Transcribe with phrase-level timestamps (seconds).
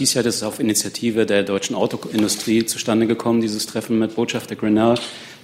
[0.00, 4.56] hieß ja, das ist auf Initiative der deutschen Autoindustrie zustande gekommen, dieses Treffen mit Botschafter
[4.56, 4.94] Grinnell.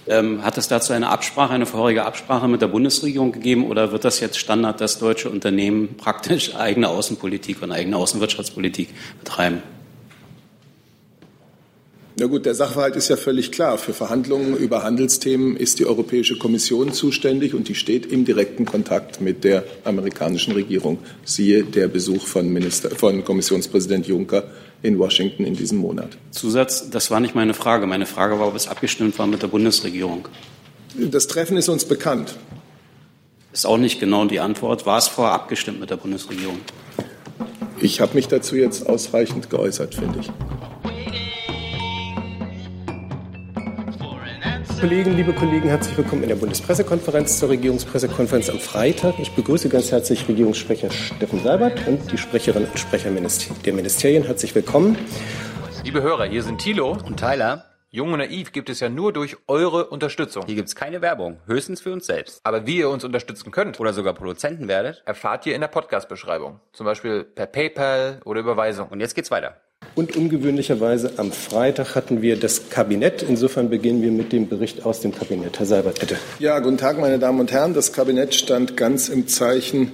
[0.07, 4.03] Ähm, hat es dazu eine Absprache, eine vorherige Absprache mit der Bundesregierung gegeben oder wird
[4.03, 8.89] das jetzt Standard, dass deutsche Unternehmen praktisch eigene Außenpolitik und eigene Außenwirtschaftspolitik
[9.19, 9.61] betreiben?
[12.19, 13.77] Na gut, der Sachverhalt ist ja völlig klar.
[13.77, 19.21] Für Verhandlungen über Handelsthemen ist die Europäische Kommission zuständig und die steht im direkten Kontakt
[19.21, 20.97] mit der amerikanischen Regierung.
[21.25, 24.45] Siehe der Besuch von, Minister, von Kommissionspräsident Juncker
[24.81, 26.17] in Washington in diesem Monat.
[26.31, 27.85] Zusatz, das war nicht meine Frage.
[27.85, 30.27] Meine Frage war, ob es abgestimmt war mit der Bundesregierung.
[30.95, 32.35] Das Treffen ist uns bekannt.
[33.53, 34.87] Ist auch nicht genau die Antwort.
[34.87, 36.57] War es vorher abgestimmt mit der Bundesregierung?
[37.79, 40.31] Ich habe mich dazu jetzt ausreichend geäußert, finde ich.
[44.79, 49.17] Kollegen, liebe Kollegen, herzlich willkommen in der Bundespressekonferenz zur Regierungspressekonferenz am Freitag.
[49.17, 54.23] Ich begrüße ganz herzlich Regierungssprecher Steffen Seibert und die Sprecherinnen und Sprecher der Ministerien.
[54.23, 54.95] Herzlich willkommen.
[55.83, 57.65] Liebe Hörer, hier sind Thilo und Tyler.
[57.89, 60.45] Jung und naiv gibt es ja nur durch eure Unterstützung.
[60.45, 62.41] Hier gibt es keine Werbung, höchstens für uns selbst.
[62.43, 66.59] Aber wie ihr uns unterstützen könnt oder sogar Produzenten werdet, erfahrt ihr in der Podcast-Beschreibung.
[66.73, 68.89] Zum Beispiel per PayPal oder Überweisung.
[68.89, 69.57] Und jetzt geht's weiter.
[69.97, 73.23] Und ungewöhnlicherweise am Freitag hatten wir das Kabinett.
[73.23, 75.57] Insofern beginnen wir mit dem Bericht aus dem Kabinett.
[75.57, 76.17] Herr Seibert, bitte.
[76.37, 77.73] Ja, guten Tag, meine Damen und Herren.
[77.73, 79.93] Das Kabinett stand ganz im Zeichen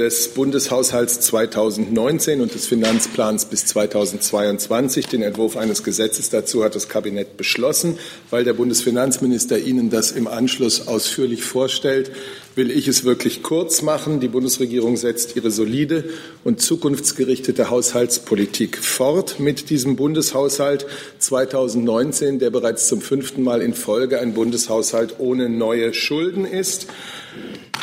[0.00, 5.06] des Bundeshaushalts 2019 und des Finanzplans bis 2022.
[5.08, 7.98] Den Entwurf eines Gesetzes dazu hat das Kabinett beschlossen.
[8.30, 12.12] Weil der Bundesfinanzminister Ihnen das im Anschluss ausführlich vorstellt,
[12.54, 14.20] will ich es wirklich kurz machen.
[14.20, 16.04] Die Bundesregierung setzt ihre solide
[16.44, 20.86] und zukunftsgerichtete Haushaltspolitik fort mit diesem Bundeshaushalt
[21.18, 26.86] 2019, der bereits zum fünften Mal in Folge ein Bundeshaushalt ohne neue Schulden ist.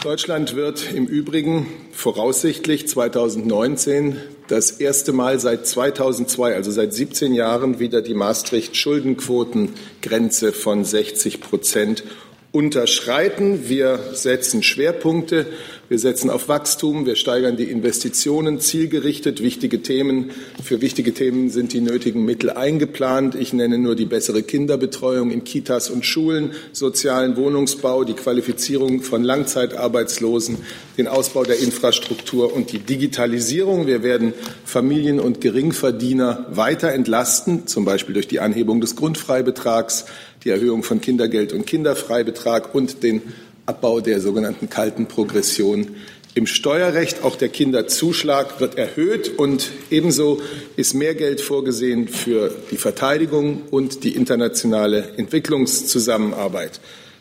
[0.07, 4.15] Deutschland wird im Übrigen voraussichtlich 2019
[4.47, 12.05] das erste Mal seit 2002, also seit 17 Jahren, wieder die Maastricht-Schuldenquotengrenze von 60 Prozent
[12.51, 13.67] unterschreiten.
[13.69, 15.45] Wir setzen Schwerpunkte.
[15.89, 17.05] Wir setzen auf Wachstum.
[17.05, 19.41] Wir steigern die Investitionen zielgerichtet.
[19.41, 23.35] Wichtige Themen, für wichtige Themen sind die nötigen Mittel eingeplant.
[23.35, 29.23] Ich nenne nur die bessere Kinderbetreuung in Kitas und Schulen, sozialen Wohnungsbau, die Qualifizierung von
[29.23, 30.57] Langzeitarbeitslosen,
[30.97, 33.87] den Ausbau der Infrastruktur und die Digitalisierung.
[33.87, 34.33] Wir werden
[34.65, 40.05] Familien und Geringverdiener weiter entlasten, zum Beispiel durch die Anhebung des Grundfreibetrags,
[40.43, 43.21] die Erhöhung von Kindergeld und Kinderfreibetrag und den
[43.65, 45.95] Abbau der sogenannten kalten Progression
[46.35, 47.23] im Steuerrecht.
[47.23, 50.39] Auch der Kinderzuschlag wird erhöht und ebenso
[50.75, 56.79] ist mehr Geld vorgesehen für die Verteidigung und die internationale Entwicklungszusammenarbeit.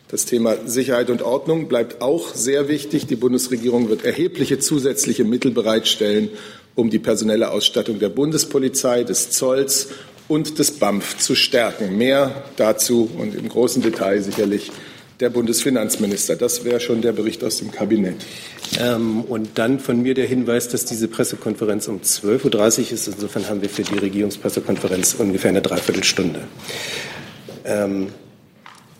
[0.08, 3.06] Das Thema Sicherheit und Ordnung bleibt auch sehr wichtig.
[3.06, 6.28] Die Bundesregierung wird erhebliche zusätzliche Mittel bereitstellen,
[6.76, 9.88] um die personelle Ausstattung der Bundespolizei, des Zolls
[10.28, 11.96] und des BAMF zu stärken.
[11.96, 14.72] Mehr dazu und im großen Detail sicherlich
[15.20, 16.36] der Bundesfinanzminister.
[16.36, 18.16] Das wäre schon der Bericht aus dem Kabinett.
[18.78, 23.08] Ähm, und dann von mir der Hinweis, dass diese Pressekonferenz um 12.30 Uhr ist.
[23.08, 26.40] Insofern haben wir für die Regierungspressekonferenz ungefähr eine Dreiviertelstunde.
[27.64, 28.08] Ähm,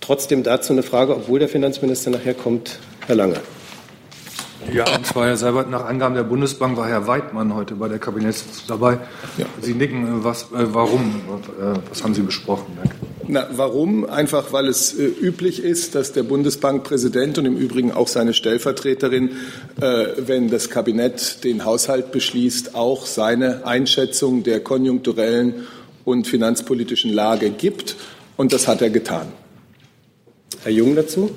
[0.01, 3.41] trotzdem dazu eine Frage, obwohl der Finanzminister nachher kommt, Herr Lange.
[4.72, 7.99] Ja, und zwar, Herr Seibert, nach Angaben der Bundesbank war Herr Weidmann heute bei der
[7.99, 8.99] Kabinettssitzung dabei.
[9.38, 9.47] Ja.
[9.60, 11.22] Sie nicken, was, äh, warum?
[11.60, 12.77] Äh, was haben Sie besprochen?
[12.77, 12.97] Danke.
[13.28, 14.09] Na, warum?
[14.09, 19.31] Einfach, weil es äh, üblich ist, dass der Bundesbankpräsident und im Übrigen auch seine Stellvertreterin,
[19.81, 25.66] äh, wenn das Kabinett den Haushalt beschließt, auch seine Einschätzung der konjunkturellen
[26.04, 27.97] und finanzpolitischen Lage gibt.
[28.37, 29.28] Und das hat er getan.
[30.62, 31.31] Herr Jung dazu?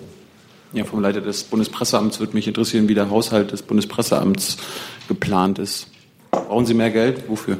[0.72, 4.57] Ja, vom Leiter des Bundespresseamts würde mich interessieren, wie der Haushalt des Bundespresseamts
[5.07, 5.88] geplant ist.
[6.30, 7.28] Brauchen Sie mehr Geld?
[7.28, 7.57] Wofür?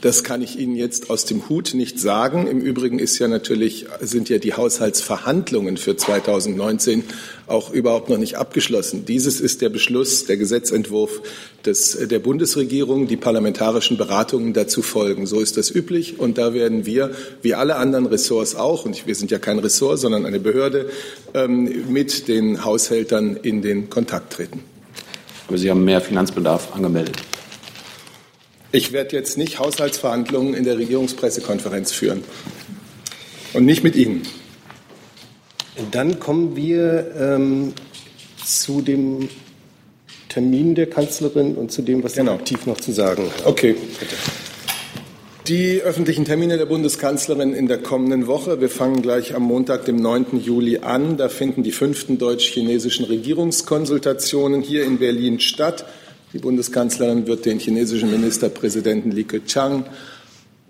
[0.00, 2.46] Das kann ich Ihnen jetzt aus dem Hut nicht sagen.
[2.46, 7.04] Im Übrigen ist ja natürlich, sind ja die Haushaltsverhandlungen für 2019
[7.46, 9.04] auch überhaupt noch nicht abgeschlossen.
[9.04, 11.20] Dieses ist der Beschluss, der Gesetzentwurf
[11.64, 13.06] des, der Bundesregierung.
[13.06, 15.26] Die parlamentarischen Beratungen dazu folgen.
[15.26, 16.18] So ist das üblich.
[16.18, 17.10] Und da werden wir,
[17.42, 20.88] wie alle anderen Ressorts auch, und wir sind ja kein Ressort, sondern eine Behörde,
[21.34, 24.60] ähm, mit den Haushältern in den Kontakt treten.
[25.48, 27.16] Aber Sie haben mehr Finanzbedarf angemeldet.
[28.72, 32.24] Ich werde jetzt nicht Haushaltsverhandlungen in der Regierungspressekonferenz führen.
[33.52, 34.22] Und nicht mit Ihnen.
[35.90, 37.72] Dann kommen wir ähm,
[38.44, 39.28] zu dem
[40.28, 42.32] Termin der Kanzlerin und zu dem, was genau.
[42.32, 43.46] Sie aktiv noch zu sagen hat.
[43.46, 43.74] Okay.
[44.00, 44.16] Bitte.
[45.46, 48.62] Die öffentlichen Termine der Bundeskanzlerin in der kommenden Woche.
[48.62, 50.40] Wir fangen gleich am Montag, dem 9.
[50.40, 51.18] Juli an.
[51.18, 55.84] Da finden die fünften deutsch-chinesischen Regierungskonsultationen hier in Berlin statt.
[56.32, 59.84] Die Bundeskanzlerin wird den chinesischen Ministerpräsidenten Li Keqiang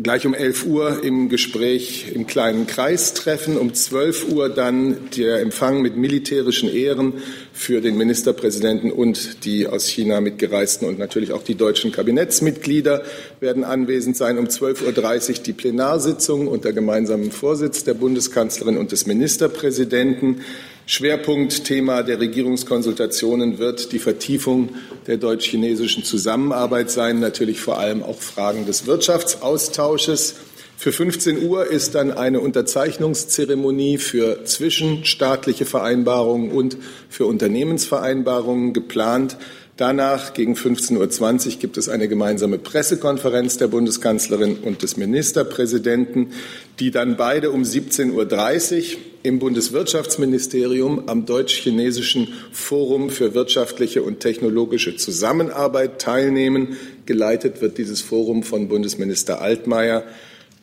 [0.03, 3.57] gleich um 11 Uhr im Gespräch im kleinen Kreis treffen.
[3.57, 7.15] Um 12 Uhr dann der Empfang mit militärischen Ehren
[7.53, 13.05] für den Ministerpräsidenten und die aus China mitgereisten und natürlich auch die deutschen Kabinettsmitglieder
[13.39, 14.37] werden anwesend sein.
[14.39, 20.41] Um 12.30 Uhr die Plenarsitzung unter gemeinsamem Vorsitz der Bundeskanzlerin und des Ministerpräsidenten.
[20.87, 24.71] Schwerpunktthema der Regierungskonsultationen wird die Vertiefung
[25.07, 30.35] der deutsch-chinesischen Zusammenarbeit sein, natürlich vor allem auch Fragen des Wirtschaftsaustausches.
[30.77, 36.77] Für 15 Uhr ist dann eine Unterzeichnungszeremonie für zwischenstaatliche Vereinbarungen und
[37.09, 39.39] für Unternehmensvereinbarungen geplant.
[39.79, 46.33] Danach gegen 15.20 Uhr gibt es eine gemeinsame Pressekonferenz der Bundeskanzlerin und des Ministerpräsidenten,
[46.79, 54.97] die dann beide um 17.30 Uhr im Bundeswirtschaftsministerium am deutsch-chinesischen Forum für wirtschaftliche und technologische
[54.97, 56.77] Zusammenarbeit teilnehmen.
[57.07, 60.05] Geleitet wird dieses Forum von Bundesminister Altmaier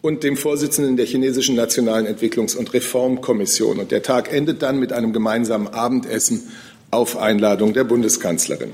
[0.03, 3.79] und dem Vorsitzenden der chinesischen Nationalen Entwicklungs- und Reformkommission.
[3.79, 6.51] Und der Tag endet dann mit einem gemeinsamen Abendessen
[6.91, 8.73] auf Einladung der Bundeskanzlerin.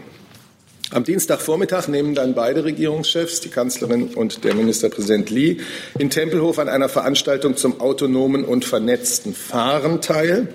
[0.91, 5.59] Am Dienstagvormittag nehmen dann beide Regierungschefs, die Kanzlerin und der Ministerpräsident Li,
[5.99, 10.47] in Tempelhof an einer Veranstaltung zum autonomen und vernetzten Fahren teil.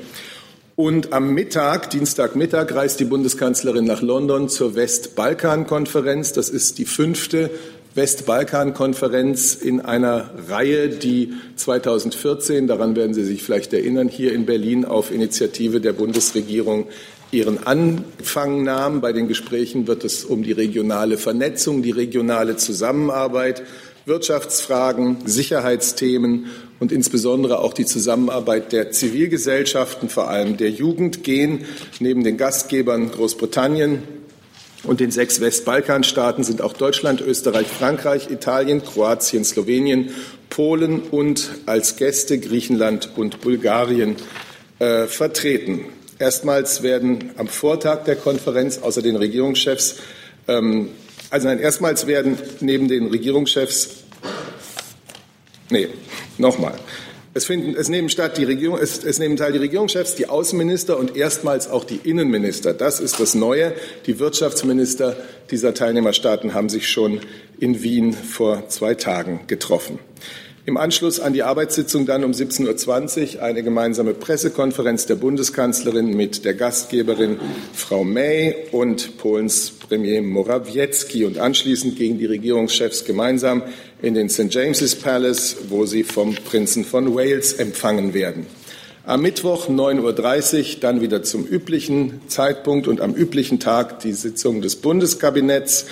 [0.74, 6.32] Und am Mittag, Dienstagmittag, reist die Bundeskanzlerin nach London zur Westbalkan-Konferenz.
[6.32, 7.50] Das ist die fünfte
[7.94, 14.86] Westbalkan-Konferenz in einer Reihe, die 2014, daran werden Sie sich vielleicht erinnern, hier in Berlin
[14.86, 16.86] auf Initiative der Bundesregierung
[17.32, 19.00] ihren Anfang nahm.
[19.00, 23.62] Bei den Gesprächen wird es um die regionale Vernetzung, die regionale Zusammenarbeit,
[24.04, 26.46] Wirtschaftsfragen, Sicherheitsthemen
[26.78, 31.64] und insbesondere auch die Zusammenarbeit der Zivilgesellschaften, vor allem der Jugend, gehen.
[32.00, 34.02] Neben den Gastgebern Großbritannien
[34.82, 40.10] und den sechs Westbalkanstaaten sind auch Deutschland, Österreich, Frankreich, Italien, Kroatien, Slowenien,
[40.50, 44.16] Polen und als Gäste Griechenland und Bulgarien
[44.80, 45.86] äh, vertreten.
[46.22, 49.96] Erstmals werden am Vortag der Konferenz außer den Regierungschefs,
[50.46, 50.90] ähm,
[51.30, 54.04] also nein, erstmals werden neben den Regierungschefs,
[55.68, 55.88] nee,
[56.38, 56.74] nochmal.
[57.34, 60.96] Es, finden, es nehmen statt die Regierung, es, es nehmen teil die Regierungschefs, die Außenminister
[60.96, 62.72] und erstmals auch die Innenminister.
[62.72, 63.74] Das ist das Neue.
[64.06, 65.16] Die Wirtschaftsminister
[65.50, 67.18] dieser Teilnehmerstaaten haben sich schon
[67.58, 69.98] in Wien vor zwei Tagen getroffen.
[70.64, 76.44] Im Anschluss an die Arbeitssitzung dann um 17.20 Uhr eine gemeinsame Pressekonferenz der Bundeskanzlerin mit
[76.44, 77.40] der Gastgeberin
[77.74, 83.64] Frau May und Polens Premier Morawiecki und anschließend gegen die Regierungschefs gemeinsam
[84.02, 84.54] in den St.
[84.54, 88.46] James's Palace, wo sie vom Prinzen von Wales empfangen werden.
[89.04, 94.62] Am Mittwoch 9.30 Uhr dann wieder zum üblichen Zeitpunkt und am üblichen Tag die Sitzung
[94.62, 95.86] des Bundeskabinetts.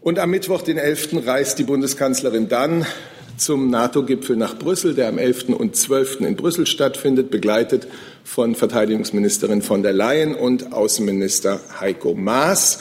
[0.00, 1.26] Und am Mittwoch, den 11.
[1.26, 2.86] reist die Bundeskanzlerin dann
[3.36, 5.50] zum NATO-Gipfel nach Brüssel, der am 11.
[5.50, 6.20] und 12.
[6.20, 7.86] in Brüssel stattfindet, begleitet
[8.22, 12.80] von Verteidigungsministerin von der Leyen und Außenminister Heiko Maas.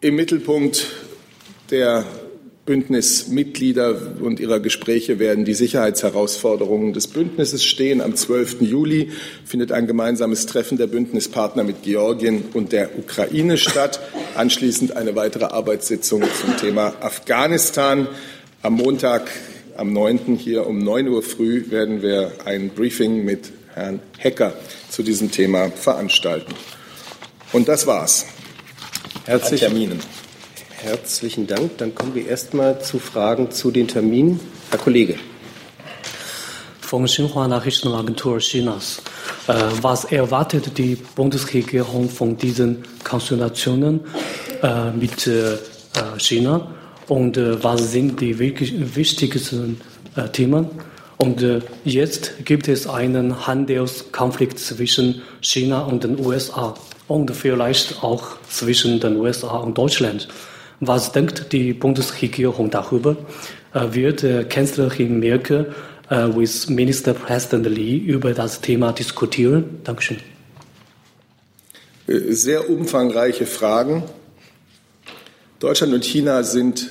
[0.00, 0.86] Im Mittelpunkt
[1.70, 2.04] der
[2.68, 8.02] Bündnismitglieder und ihrer Gespräche werden die Sicherheitsherausforderungen des Bündnisses stehen.
[8.02, 8.60] Am 12.
[8.60, 9.10] Juli
[9.46, 14.00] findet ein gemeinsames Treffen der Bündnispartner mit Georgien und der Ukraine statt.
[14.34, 18.06] Anschließend eine weitere Arbeitssitzung zum Thema Afghanistan.
[18.68, 19.30] Am Montag,
[19.78, 20.36] am 9.
[20.36, 24.52] hier um 9 Uhr früh werden wir ein Briefing mit Herrn Hecker
[24.90, 26.52] zu diesem Thema veranstalten.
[27.54, 28.26] Und das war's.
[29.24, 30.00] Herzlichen, Terminen.
[30.82, 31.78] Herzlichen Dank.
[31.78, 34.38] Dann kommen wir erstmal zu Fragen zu den Terminen.
[34.68, 35.14] Herr Kollege.
[36.82, 39.00] Von Xinhua Nachrichtenagentur Chinas.
[39.46, 44.00] Äh, was erwartet die Bundesregierung von diesen Konsultationen
[44.62, 45.56] äh, mit äh,
[46.18, 46.74] China?
[47.08, 49.80] Und äh, was sind die wichtigsten
[50.16, 50.66] äh, Themen.
[51.16, 56.74] Und äh, jetzt gibt es einen Handelskonflikt zwischen China und den USA
[57.08, 60.28] und vielleicht auch zwischen den USA und Deutschland.
[60.80, 63.16] Was denkt die Bundesregierung darüber?
[63.72, 65.74] Wird Kanzlerin Merkel
[66.36, 69.80] mit Ministerpräsident Li über das Thema diskutieren?
[69.82, 70.18] Dankeschön.
[72.06, 74.04] Sehr umfangreiche Fragen.
[75.60, 76.88] Deutschland und China sind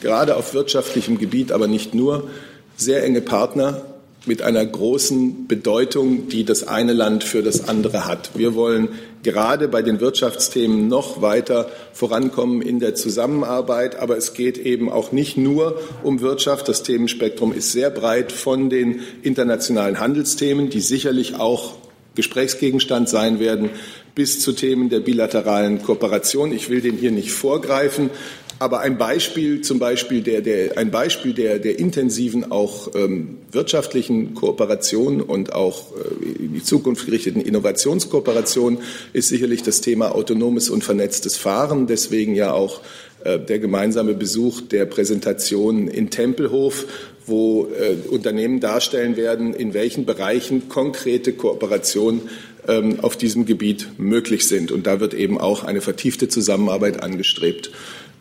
[0.00, 2.30] gerade auf wirtschaftlichem Gebiet, aber nicht nur,
[2.76, 3.82] sehr enge Partner
[4.24, 8.30] mit einer großen Bedeutung, die das eine Land für das andere hat.
[8.34, 8.88] Wir wollen
[9.22, 13.98] gerade bei den Wirtschaftsthemen noch weiter vorankommen in der Zusammenarbeit.
[13.98, 16.68] Aber es geht eben auch nicht nur um Wirtschaft.
[16.68, 21.74] Das Themenspektrum ist sehr breit von den internationalen Handelsthemen, die sicherlich auch
[22.14, 23.70] Gesprächsgegenstand sein werden,
[24.16, 26.50] bis zu Themen der bilateralen Kooperation.
[26.50, 28.10] Ich will den hier nicht vorgreifen.
[28.58, 34.32] Aber ein Beispiel, zum Beispiel der, der, ein Beispiel der, der intensiven auch ähm, wirtschaftlichen
[34.32, 38.78] Kooperation und auch äh, in die Zukunft gerichteten Innovationskooperation
[39.12, 41.86] ist sicherlich das Thema autonomes und vernetztes Fahren.
[41.86, 42.80] Deswegen ja auch
[43.24, 46.86] äh, der gemeinsame Besuch der Präsentation in Tempelhof,
[47.26, 52.22] wo äh, Unternehmen darstellen werden, in welchen Bereichen konkrete Kooperation
[52.68, 54.72] ähm, auf diesem Gebiet möglich sind.
[54.72, 57.70] Und da wird eben auch eine vertiefte Zusammenarbeit angestrebt.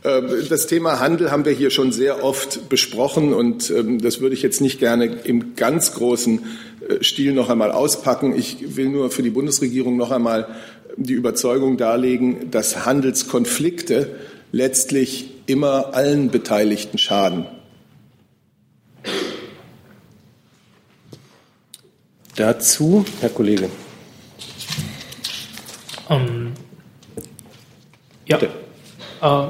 [0.04, 4.36] Ähm, das Thema Handel haben wir hier schon sehr oft besprochen und ähm, das würde
[4.36, 6.40] ich jetzt nicht gerne im ganz großen
[6.88, 8.36] äh, Stil noch einmal auspacken.
[8.38, 10.48] Ich will nur für die Bundesregierung noch einmal
[10.98, 14.16] die Überzeugung darlegen, dass Handelskonflikte
[14.52, 17.46] letztlich immer allen Beteiligten schaden.
[22.36, 23.70] Dazu, Herr Kollege.
[26.10, 26.54] Ähm,
[28.26, 28.38] ja.
[28.38, 29.48] Äh,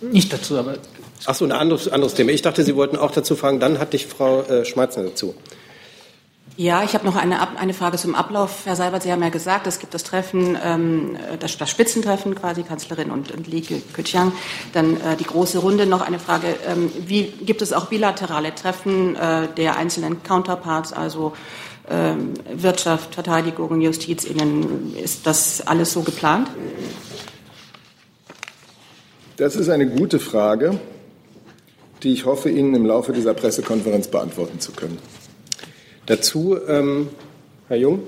[0.00, 0.78] nicht dazu, aber.
[1.26, 2.30] Ach so, ein anderes, anderes Thema.
[2.30, 3.58] Ich dachte, Sie wollten auch dazu fragen.
[3.58, 5.34] Dann hatte ich Frau äh, Schmeitzner dazu.
[6.58, 8.64] Ja, ich habe noch eine, eine Frage zum Ablauf.
[8.64, 12.62] Herr Seibert, Sie haben ja gesagt, es gibt das Treffen, ähm, das, das Spitzentreffen quasi,
[12.62, 14.32] Kanzlerin und, und Li Keqiang.
[14.72, 15.84] Dann äh, die große Runde.
[15.84, 16.54] Noch eine Frage.
[16.66, 21.34] Ähm, wie gibt es auch bilaterale Treffen äh, der einzelnen Counterparts, also
[21.88, 24.96] Wirtschaft, Verteidigung, Justiz, Innen?
[24.96, 26.48] Ist das alles so geplant?
[29.36, 30.80] Das ist eine gute Frage,
[32.02, 34.98] die ich hoffe, Ihnen im Laufe dieser Pressekonferenz beantworten zu können.
[36.06, 37.08] Dazu, ähm,
[37.68, 38.02] Herr Jung.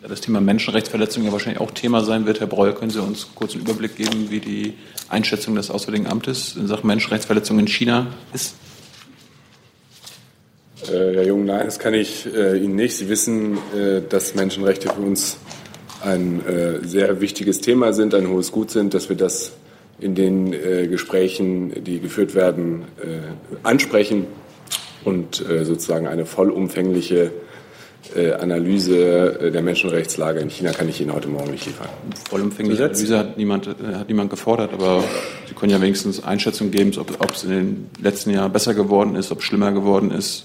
[0.00, 2.40] Ja, das Thema Menschenrechtsverletzungen ja wahrscheinlich auch Thema sein wird.
[2.40, 4.74] Herr Breul, können Sie uns kurz einen Überblick geben, wie die
[5.08, 8.54] Einschätzung des Auswärtigen Amtes in Sachen Menschenrechtsverletzungen in China ist?
[10.82, 12.96] Äh, Herr Jung, nein, das kann ich äh, Ihnen nicht.
[12.96, 15.38] Sie wissen, äh, dass Menschenrechte für uns
[16.04, 19.52] ein äh, sehr wichtiges Thema sind, ein hohes Gut sind, dass wir das
[19.98, 23.18] in den äh, Gesprächen, die geführt werden, äh,
[23.62, 24.26] ansprechen
[25.04, 27.32] und äh, sozusagen eine vollumfängliche
[28.14, 31.88] äh, Analyse der Menschenrechtslage in China kann ich Ihnen heute Morgen nicht liefern.
[32.28, 35.02] Vollumfängliche Analyse hat niemand, hat niemand gefordert, aber
[35.48, 39.16] Sie können ja wenigstens Einschätzung geben, ob, ob es in den letzten Jahren besser geworden
[39.16, 40.44] ist, ob es schlimmer geworden ist,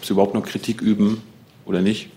[0.00, 1.20] ob Sie überhaupt noch Kritik üben
[1.66, 2.08] oder nicht.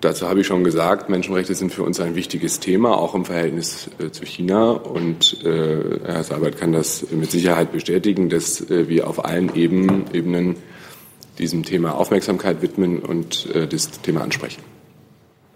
[0.00, 3.90] Dazu habe ich schon gesagt, Menschenrechte sind für uns ein wichtiges Thema, auch im Verhältnis
[3.98, 4.70] äh, zu China.
[4.70, 10.06] Und äh, Herr Seibert kann das mit Sicherheit bestätigen, dass äh, wir auf allen Eben,
[10.14, 10.56] Ebenen
[11.38, 14.62] diesem Thema Aufmerksamkeit widmen und äh, das Thema ansprechen.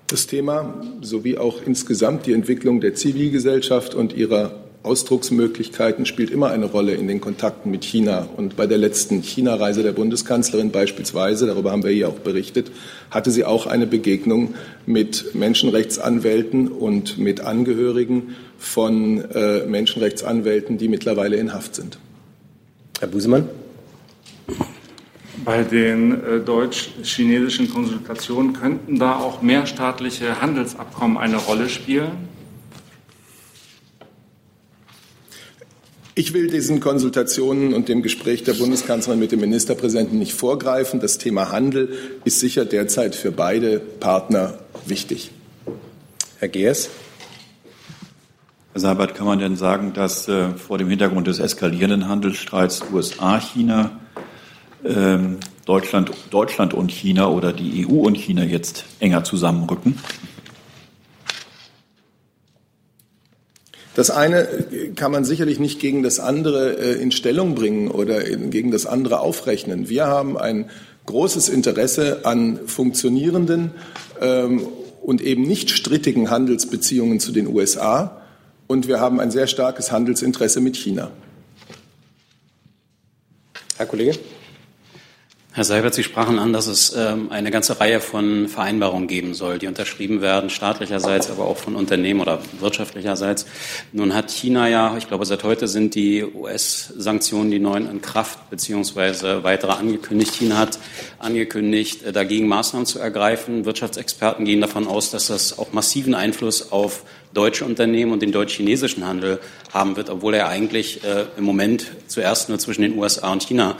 [0.08, 6.66] Das Thema sowie auch insgesamt die Entwicklung der Zivilgesellschaft und ihrer Ausdrucksmöglichkeiten spielt immer eine
[6.66, 8.28] Rolle in den Kontakten mit China.
[8.36, 12.70] Und bei der letzten China-Reise der Bundeskanzlerin beispielsweise, darüber haben wir hier auch berichtet,
[13.10, 21.36] hatte sie auch eine Begegnung mit Menschenrechtsanwälten und mit Angehörigen von äh, Menschenrechtsanwälten, die mittlerweile
[21.36, 21.98] in Haft sind.
[23.00, 23.48] Herr Busemann.
[25.46, 32.33] Bei den äh, deutsch-chinesischen Konsultationen könnten da auch mehrstaatliche Handelsabkommen eine Rolle spielen?
[36.16, 41.00] Ich will diesen Konsultationen und dem Gespräch der Bundeskanzlerin mit dem Ministerpräsidenten nicht vorgreifen.
[41.00, 41.88] Das Thema Handel
[42.24, 45.32] ist sicher derzeit für beide Partner wichtig.
[46.38, 46.88] Herr Geers.
[48.74, 53.98] Herr Seibert, kann man denn sagen, dass äh, vor dem Hintergrund des eskalierenden Handelsstreits USA-China
[54.84, 59.98] ähm, Deutschland, Deutschland und China oder die EU und China jetzt enger zusammenrücken?
[63.94, 64.48] Das eine
[64.96, 69.20] kann man sicherlich nicht gegen das andere äh, in Stellung bringen oder gegen das andere
[69.20, 69.88] aufrechnen.
[69.88, 70.68] Wir haben ein
[71.06, 73.70] großes Interesse an funktionierenden
[74.20, 74.66] ähm,
[75.02, 78.22] und eben nicht strittigen Handelsbeziehungen zu den USA
[78.66, 81.10] und wir haben ein sehr starkes Handelsinteresse mit China.
[83.76, 84.18] Herr Kollege.
[85.56, 89.60] Herr Seibert, Sie sprachen an, dass es ähm, eine ganze Reihe von Vereinbarungen geben soll,
[89.60, 93.46] die unterschrieben werden, staatlicherseits, aber auch von Unternehmen oder wirtschaftlicherseits.
[93.92, 98.50] Nun hat China ja, ich glaube, seit heute sind die US-Sanktionen, die neuen in Kraft,
[98.50, 100.34] beziehungsweise weitere angekündigt.
[100.34, 100.80] China hat
[101.20, 103.64] angekündigt, äh, dagegen Maßnahmen zu ergreifen.
[103.64, 107.04] Wirtschaftsexperten gehen davon aus, dass das auch massiven Einfluss auf
[107.34, 109.40] deutsche Unternehmen und den deutsch-chinesischen Handel
[109.72, 113.76] haben wird, obwohl er eigentlich äh, im Moment zuerst nur zwischen den USA und China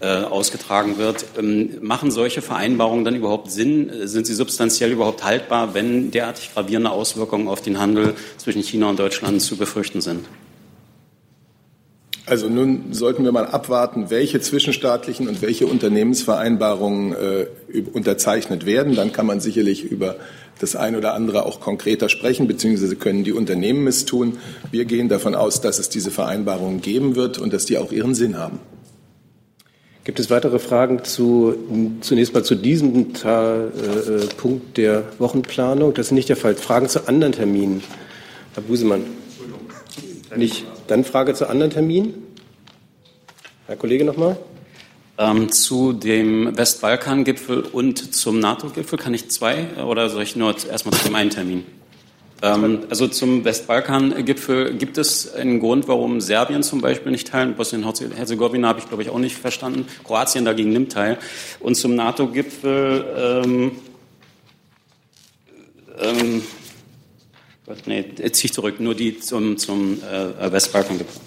[0.00, 1.24] äh, ausgetragen wird.
[1.38, 3.90] Ähm, machen solche Vereinbarungen dann überhaupt Sinn?
[4.04, 8.98] Sind sie substanziell überhaupt haltbar, wenn derartig gravierende Auswirkungen auf den Handel zwischen China und
[8.98, 10.26] Deutschland zu befürchten sind?
[12.28, 17.46] Also nun sollten wir mal abwarten, welche zwischenstaatlichen und welche Unternehmensvereinbarungen äh,
[17.92, 18.94] unterzeichnet werden.
[18.94, 20.16] Dann kann man sicherlich über
[20.58, 24.38] das eine oder andere auch konkreter sprechen, beziehungsweise können die Unternehmen es tun.
[24.70, 28.14] Wir gehen davon aus, dass es diese Vereinbarungen geben wird und dass die auch ihren
[28.14, 28.58] Sinn haben.
[30.04, 31.54] Gibt es weitere Fragen zu,
[32.00, 35.94] zunächst mal zu diesem Ta äh, Punkt der Wochenplanung?
[35.94, 36.54] Das ist nicht der Fall.
[36.54, 37.82] Fragen zu anderen Terminen?
[38.54, 39.04] Herr Busemann.
[40.36, 40.64] Nicht.
[40.88, 42.14] Dann Frage zu anderen Terminen.
[43.66, 44.38] Herr Kollege nochmal.
[45.18, 50.94] Ähm, zu dem Westbalkan-Gipfel und zum NATO-Gipfel kann ich zwei oder soll ich nur erstmal
[50.94, 51.66] zu dem einen Termin?
[52.40, 57.54] Ähm, also zum Westbalkan-Gipfel gibt es einen Grund, warum Serbien zum Beispiel nicht teilt.
[57.58, 59.86] Bosnien-Herzegowina habe ich, glaube ich, auch nicht verstanden.
[60.04, 61.18] Kroatien dagegen nimmt teil.
[61.60, 63.72] Und zum NATO-Gipfel
[66.00, 66.42] ähm,
[67.68, 71.20] ähm, nee, ziehe ich zurück, nur die zum, zum äh, Westbalkan-Gipfel.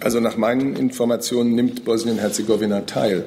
[0.00, 3.26] Also nach meinen Informationen nimmt Bosnien-Herzegowina teil.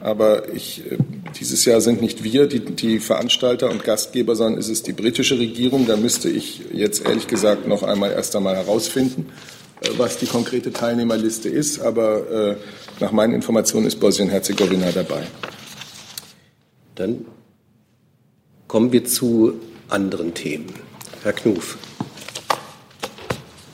[0.00, 0.98] Aber ich, äh,
[1.38, 5.38] dieses Jahr sind nicht wir die, die, Veranstalter und Gastgeber, sondern ist es die britische
[5.38, 5.86] Regierung.
[5.86, 9.57] Da müsste ich jetzt ehrlich gesagt noch einmal erst einmal herausfinden, äh,
[9.96, 11.80] was die konkrete Teilnehmerliste ist.
[11.80, 12.56] Aber äh,
[13.00, 15.22] nach meinen Informationen ist Bosnien-Herzegowina dabei.
[16.94, 17.24] Dann
[18.66, 19.54] kommen wir zu
[19.88, 20.66] anderen Themen.
[21.22, 21.78] Herr Knuf.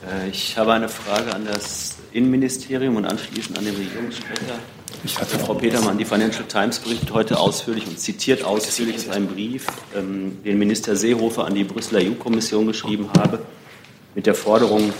[0.07, 4.59] Äh, ich habe eine Frage an das Innenministerium und anschließend an den Regierungssprecher.
[5.03, 9.27] Ich hatte Frau Petermann, die Financial Times berichtet heute ausführlich und zitiert ausführlich aus einem
[9.27, 13.39] Brief, ähm, den Minister Seehofer an die Brüsseler EU-Kommission geschrieben habe,
[14.15, 14.93] mit der Forderung,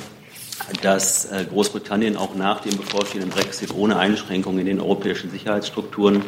[0.81, 6.23] dass äh, Großbritannien auch nach dem bevorstehenden Brexit ohne Einschränkungen in den europäischen Sicherheitsstrukturen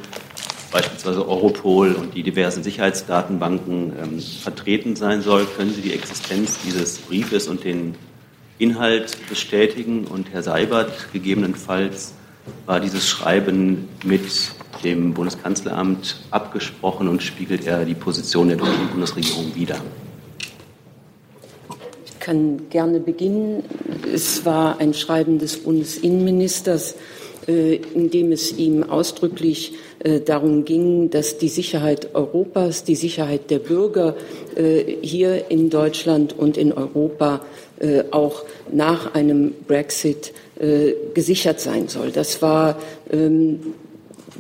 [0.71, 5.45] beispielsweise Europol und die diversen Sicherheitsdatenbanken ähm, vertreten sein soll.
[5.45, 7.95] Können Sie die Existenz dieses Briefes und den
[8.57, 10.05] Inhalt bestätigen?
[10.05, 12.13] Und Herr Seibert, gegebenenfalls
[12.65, 14.51] war dieses Schreiben mit
[14.83, 19.77] dem Bundeskanzleramt abgesprochen und spiegelt er die Position der deutschen Bundesregierung wider?
[22.27, 23.63] Ich kann gerne beginnen.
[24.13, 26.95] Es war ein Schreiben des Bundesinnenministers,
[27.47, 33.49] äh, in dem es ihm ausdrücklich äh, darum ging, dass die Sicherheit Europas, die Sicherheit
[33.49, 34.17] der Bürger
[34.57, 37.45] äh, hier in Deutschland und in Europa
[38.09, 40.33] auch nach einem Brexit
[41.13, 42.09] gesichert sein soll.
[42.11, 42.79] Das war
[43.11, 43.75] ähm,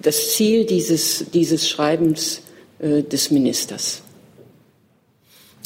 [0.01, 2.41] das Ziel dieses, dieses Schreibens
[2.81, 4.01] des Ministers.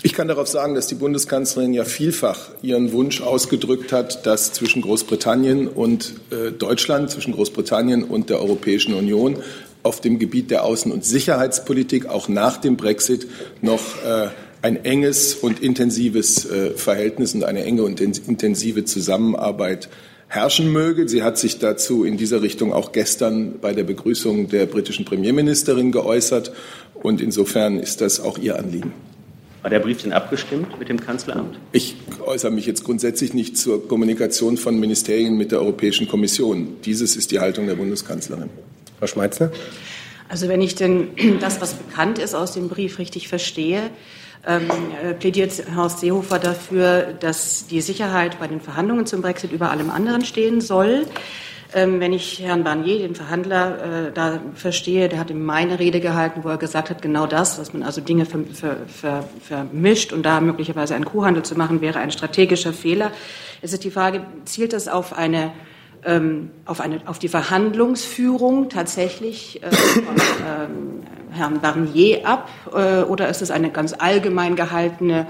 [0.04, 4.82] Ich kann darauf sagen, dass die Bundeskanzlerin ja vielfach ihren Wunsch ausgedrückt hat, dass zwischen
[4.82, 6.16] Großbritannien und
[6.58, 9.38] Deutschland, zwischen Großbritannien und der Europäischen Union
[9.84, 13.28] auf dem Gebiet der Außen- und Sicherheitspolitik auch nach dem Brexit
[13.62, 14.30] noch äh,
[14.62, 19.90] ein enges und intensives äh, Verhältnis und eine enge und intensive Zusammenarbeit
[20.28, 21.10] herrschen möge.
[21.10, 25.92] Sie hat sich dazu in dieser Richtung auch gestern bei der Begrüßung der britischen Premierministerin
[25.92, 26.54] geäußert.
[26.94, 28.94] Und insofern ist das auch ihr Anliegen.
[29.62, 31.60] War der Brief denn abgestimmt mit dem Kanzleramt?
[31.72, 31.96] Ich
[32.26, 36.78] äußere mich jetzt grundsätzlich nicht zur Kommunikation von Ministerien mit der Europäischen Kommission.
[36.84, 38.50] Dieses ist die Haltung der Bundeskanzlerin.
[39.00, 39.52] Frau Schmeitzner?
[40.30, 43.92] Also wenn ich denn das, was bekannt ist aus dem Brief, richtig verstehe,
[44.48, 44.64] ähm,
[45.04, 49.92] äh, plädiert Horst Seehofer dafür, dass die Sicherheit bei den Verhandlungen zum Brexit über allem
[49.92, 51.06] anderen stehen soll.
[51.74, 56.02] Ähm, wenn ich Herrn Barnier, den Verhandler, äh, da verstehe, der hat ihm meine Rede
[56.02, 60.12] gehalten, wo er gesagt hat, genau das, dass man also Dinge ver, ver, ver, vermischt
[60.12, 63.12] und da möglicherweise einen Kuhhandel zu machen, wäre ein strategischer Fehler.
[63.62, 65.52] Es ist die Frage, zielt das auf eine
[66.04, 73.30] ähm, auf, eine, auf die Verhandlungsführung tatsächlich äh, von ähm, Herrn Barnier ab äh, oder
[73.30, 75.28] ist es eine ganz allgemein gehaltene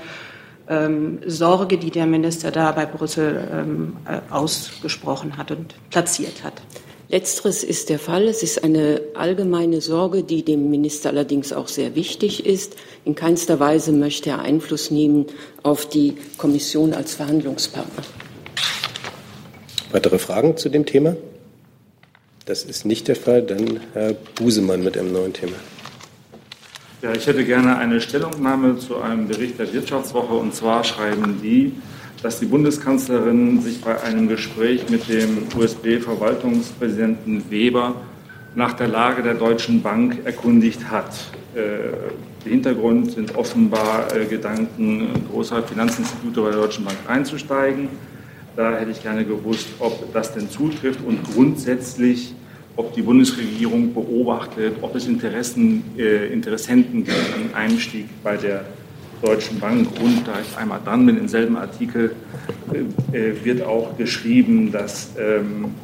[0.72, 6.54] ähm, Sorge, die der Minister da bei Brüssel ähm, äh, ausgesprochen hat und platziert hat?
[7.10, 8.24] Letzteres ist der Fall.
[8.30, 12.78] Es ist eine allgemeine Sorge, die dem Minister allerdings auch sehr wichtig ist.
[13.04, 15.26] In keinster Weise möchte er Einfluss nehmen
[15.62, 18.04] auf die Kommission als Verhandlungspartner.
[19.92, 21.18] Weitere Fragen zu dem Thema?
[22.46, 23.42] Das ist nicht der Fall.
[23.42, 25.58] Dann Herr Busemann mit einem neuen Thema.
[27.02, 30.36] Ja, ich hätte gerne eine Stellungnahme zu einem Bericht der Wirtschaftswoche.
[30.36, 31.74] Und zwar schreiben die,
[32.22, 37.96] dass die Bundeskanzlerin sich bei einem Gespräch mit dem USB-Verwaltungspräsidenten Weber
[38.54, 41.12] nach der Lage der Deutschen Bank erkundigt hat.
[41.56, 47.90] Äh, Hintergrund sind offenbar äh, Gedanken großer Finanzinstitute bei der Deutschen Bank einzusteigen.
[48.56, 52.36] Da hätte ich gerne gewusst, ob das denn zutrifft und grundsätzlich,
[52.76, 58.66] ob die Bundesregierung beobachtet, ob es Interessen, äh, Interessenten gibt, einen Einstieg bei der
[59.22, 59.88] Deutschen Bank.
[60.02, 62.16] Und da ich einmal dran bin, im selben Artikel
[63.12, 65.76] äh, wird auch geschrieben, dass ähm,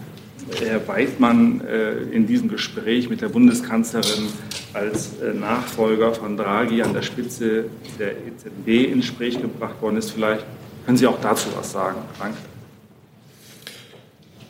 [0.64, 4.28] Herr Weidmann äh, in diesem Gespräch mit der Bundeskanzlerin
[4.74, 7.66] als äh, Nachfolger von Draghi an der Spitze
[8.00, 10.12] der EZB ins Gespräch gebracht worden ist.
[10.12, 10.46] Vielleicht
[10.86, 11.98] können Sie auch dazu was sagen.
[12.20, 12.38] Danke.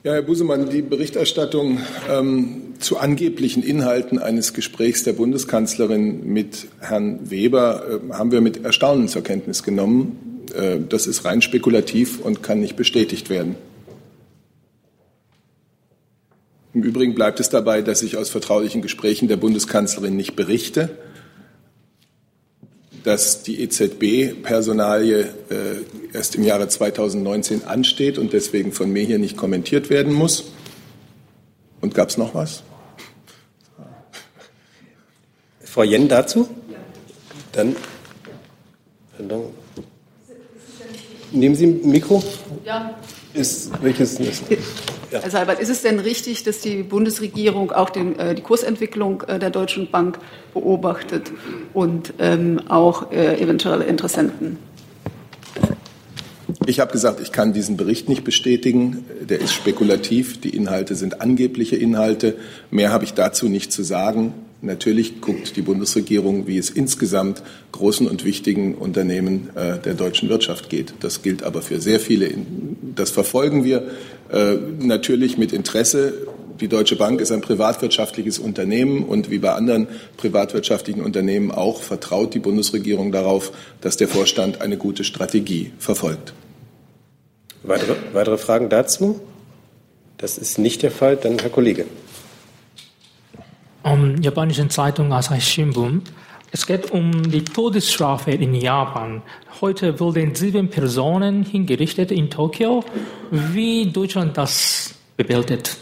[0.08, 7.30] Ja, Herr Busemann, die Berichterstattung ähm, zu angeblichen Inhalten eines Gesprächs der Bundeskanzlerin mit Herrn
[7.30, 10.46] Weber äh, haben wir mit Erstaunen zur Kenntnis genommen.
[10.56, 13.58] Äh, das ist rein spekulativ und kann nicht bestätigt werden.
[16.74, 20.98] Im Übrigen bleibt es dabei, dass ich aus vertraulichen Gesprächen der Bundeskanzlerin nicht berichte,
[23.03, 29.38] dass die EZB-Personalie äh, erst im Jahre 2019 ansteht und deswegen von mir hier nicht
[29.38, 30.51] kommentiert werden muss.
[31.81, 32.63] Und gab es noch was?
[35.62, 36.49] Frau Jen dazu?
[37.51, 37.75] Dann,
[39.17, 39.41] dann
[41.31, 42.23] nehmen Sie ein Mikro.
[42.65, 42.97] Ja.
[43.38, 44.43] Ist, welches ist?
[45.12, 45.19] Ja.
[45.21, 49.39] Herr Seibert, ist es denn richtig, dass die Bundesregierung auch den, äh, die Kursentwicklung äh,
[49.39, 50.17] der Deutschen Bank
[50.54, 51.32] beobachtet
[51.73, 54.58] und ähm, auch äh, eventuelle Interessenten?
[56.65, 59.06] Ich habe gesagt, ich kann diesen Bericht nicht bestätigen.
[59.21, 60.41] Der ist spekulativ.
[60.41, 62.36] Die Inhalte sind angebliche Inhalte.
[62.71, 64.34] Mehr habe ich dazu nicht zu sagen.
[64.62, 70.70] Natürlich guckt die Bundesregierung, wie es insgesamt großen und wichtigen Unternehmen äh, der deutschen Wirtschaft
[70.70, 70.96] geht.
[71.02, 72.32] Das gilt aber für sehr viele.
[72.96, 73.84] Das verfolgen wir
[74.32, 76.28] äh, natürlich mit Interesse.
[76.60, 82.34] Die Deutsche Bank ist ein privatwirtschaftliches Unternehmen und wie bei anderen privatwirtschaftlichen Unternehmen auch vertraut
[82.34, 86.34] die Bundesregierung darauf, dass der Vorstand eine gute Strategie verfolgt.
[87.62, 89.20] Weitere, weitere Fragen dazu?
[90.17, 91.15] Das ist nicht der Fall.
[91.15, 91.86] Dann Herr Kollege
[93.91, 96.02] um, japanischen Zeitung Asahi Shimbun.
[96.52, 99.21] Es geht um die Todesstrafe in Japan.
[99.62, 102.84] Heute wurden sieben Personen hingerichtet in Tokio.
[103.32, 105.78] Wie Deutschland das bewertet?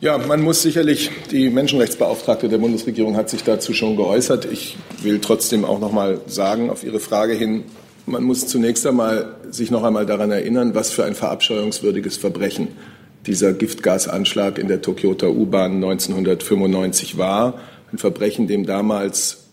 [0.00, 4.44] Ja, man muss sicherlich, die Menschenrechtsbeauftragte der Bundesregierung hat sich dazu schon geäußert.
[4.44, 7.64] Ich will trotzdem auch noch mal sagen, auf Ihre Frage hin,
[8.04, 12.68] man muss zunächst einmal sich noch einmal daran erinnern, was für ein verabscheuungswürdiges Verbrechen
[13.26, 17.60] dieser Giftgasanschlag in der Tokioter U-Bahn 1995 war.
[17.92, 19.46] Ein Verbrechen, dem damals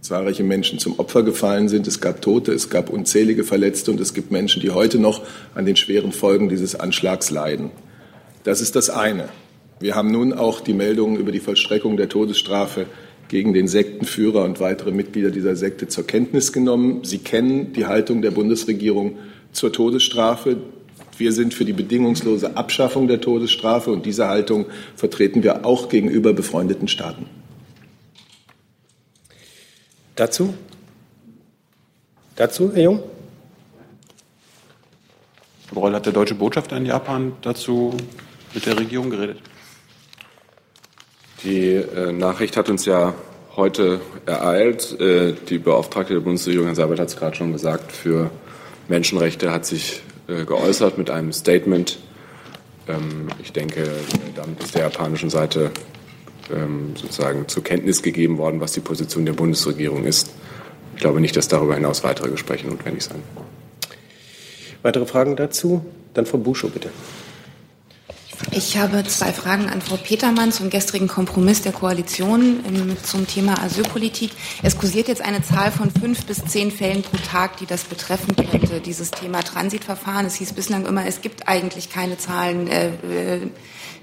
[0.00, 1.86] zahlreiche Menschen zum Opfer gefallen sind.
[1.86, 5.22] Es gab Tote, es gab unzählige Verletzte und es gibt Menschen, die heute noch
[5.54, 7.70] an den schweren Folgen dieses Anschlags leiden.
[8.44, 9.28] Das ist das eine.
[9.80, 12.86] Wir haben nun auch die Meldungen über die Vollstreckung der Todesstrafe
[13.28, 17.04] gegen den Sektenführer und weitere Mitglieder dieser Sekte zur Kenntnis genommen.
[17.04, 19.18] Sie kennen die Haltung der Bundesregierung
[19.52, 20.56] zur Todesstrafe.
[21.18, 26.32] Wir sind für die bedingungslose Abschaffung der Todesstrafe und diese Haltung vertreten wir auch gegenüber
[26.32, 27.26] befreundeten Staaten.
[30.14, 30.54] Dazu?
[32.36, 33.02] Dazu, Herr Jung?
[35.68, 37.96] Herr Breul, hat der deutsche Botschafter in Japan dazu
[38.54, 39.38] mit der Regierung geredet?
[41.42, 43.14] Die äh, Nachricht hat uns ja
[43.56, 44.98] heute ereilt.
[45.00, 48.30] Äh, die Beauftragte der Bundesregierung, Herr Seibert hat es gerade schon gesagt, für
[48.88, 51.98] Menschenrechte hat sich äh, geäußert mit einem Statement.
[52.86, 53.88] Ähm, ich denke,
[54.36, 55.70] damit ist der japanischen Seite
[56.54, 60.30] ähm, sozusagen zur Kenntnis gegeben worden, was die Position der Bundesregierung ist.
[60.94, 63.22] Ich glaube nicht, dass darüber hinaus weitere Gespräche notwendig sind.
[64.82, 65.84] Weitere Fragen dazu?
[66.14, 66.90] Dann Frau Buschow, bitte.
[68.58, 72.58] Ich habe zwei Fragen an Frau Petermann zum gestrigen Kompromiss der Koalition
[73.04, 74.32] zum Thema Asylpolitik.
[74.64, 78.34] Es kursiert jetzt eine Zahl von fünf bis zehn Fällen pro Tag, die das betreffen
[78.34, 80.26] könnte, dieses Thema Transitverfahren.
[80.26, 82.66] Es hieß bislang immer, es gibt eigentlich keine Zahlen.
[82.66, 83.40] Äh, äh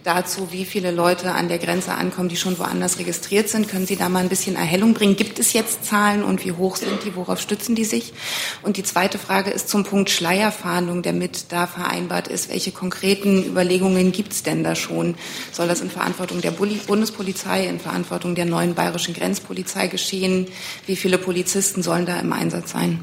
[0.05, 3.67] dazu, wie viele Leute an der Grenze ankommen, die schon woanders registriert sind.
[3.67, 5.15] Können Sie da mal ein bisschen Erhellung bringen?
[5.15, 7.15] Gibt es jetzt Zahlen und wie hoch sind die?
[7.15, 8.13] Worauf stützen die sich?
[8.61, 12.49] Und die zweite Frage ist zum Punkt Schleierfahndung, der mit da vereinbart ist.
[12.49, 15.15] Welche konkreten Überlegungen gibt es denn da schon?
[15.51, 20.47] Soll das in Verantwortung der Bundespolizei, in Verantwortung der neuen bayerischen Grenzpolizei geschehen?
[20.85, 22.99] Wie viele Polizisten sollen da im Einsatz sein?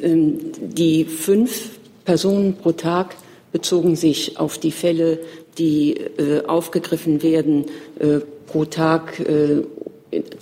[0.00, 1.70] Ähm, die fünf
[2.04, 3.14] Personen pro Tag
[3.52, 5.18] bezogen sich auf die Fälle,
[5.58, 7.66] die äh, aufgegriffen werden
[7.98, 9.62] äh, pro Tag äh,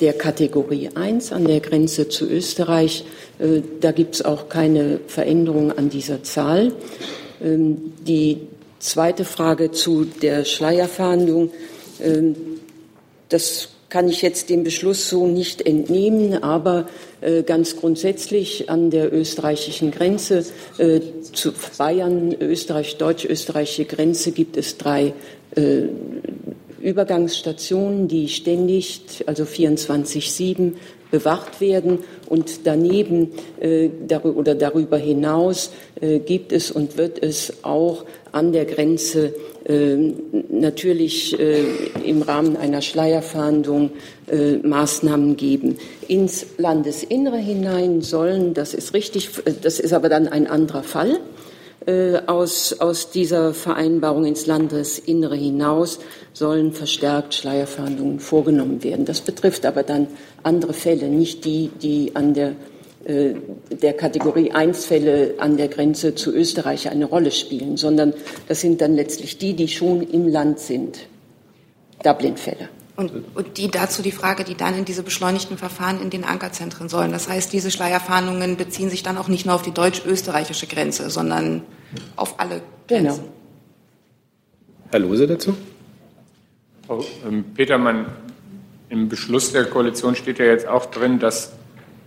[0.00, 3.04] der Kategorie 1 an der Grenze zu Österreich.
[3.38, 6.72] Äh, da gibt es auch keine Veränderung an dieser Zahl.
[7.42, 8.38] Ähm, die
[8.78, 11.50] zweite Frage zu der Schleierfahndung.
[12.02, 12.34] Ähm,
[13.28, 16.88] das kann ich jetzt dem Beschluss so nicht entnehmen, aber
[17.20, 20.46] äh, ganz grundsätzlich an der österreichischen Grenze
[20.78, 21.00] äh,
[21.32, 25.12] zu Bayern, Österreich, deutsch-österreichische Grenze gibt es drei
[25.56, 25.82] äh,
[26.80, 30.72] Übergangsstationen, die ständig, also 24-7,
[31.10, 31.98] bewacht werden.
[32.26, 33.90] Und daneben äh,
[34.22, 39.34] oder darüber hinaus äh, gibt es und wird es auch an der Grenze
[40.48, 41.64] natürlich äh,
[42.04, 43.90] im Rahmen einer Schleierfahndung
[44.30, 45.78] äh, Maßnahmen geben.
[46.08, 49.30] Ins Landesinnere hinein sollen, das ist richtig,
[49.62, 51.18] das ist aber dann ein anderer Fall,
[52.26, 55.98] aus, aus dieser Vereinbarung ins Landesinnere hinaus
[56.34, 59.06] sollen verstärkt Schleierfahndungen vorgenommen werden.
[59.06, 60.06] Das betrifft aber dann
[60.42, 62.54] andere Fälle, nicht die, die an der äh,
[63.06, 68.12] der Kategorie 1 Fälle an der Grenze zu Österreich eine Rolle spielen, sondern
[68.46, 70.98] das sind dann letztlich die, die schon im Land sind.
[72.04, 72.68] Dublin-Fälle.
[72.96, 76.90] Und, und, die dazu die Frage, die dann in diese beschleunigten Verfahren in den Ankerzentren
[76.90, 77.12] sollen.
[77.12, 81.62] Das heißt, diese Schleierfahndungen beziehen sich dann auch nicht nur auf die deutsch-österreichische Grenze, sondern
[82.16, 82.60] auf alle.
[82.88, 83.22] Grenzen.
[83.22, 83.28] Genau.
[84.90, 85.54] Herr Lose dazu?
[86.86, 88.06] Frau ähm, Petermann,
[88.88, 91.59] im Beschluss der Koalition steht ja jetzt auch drin, dass äh,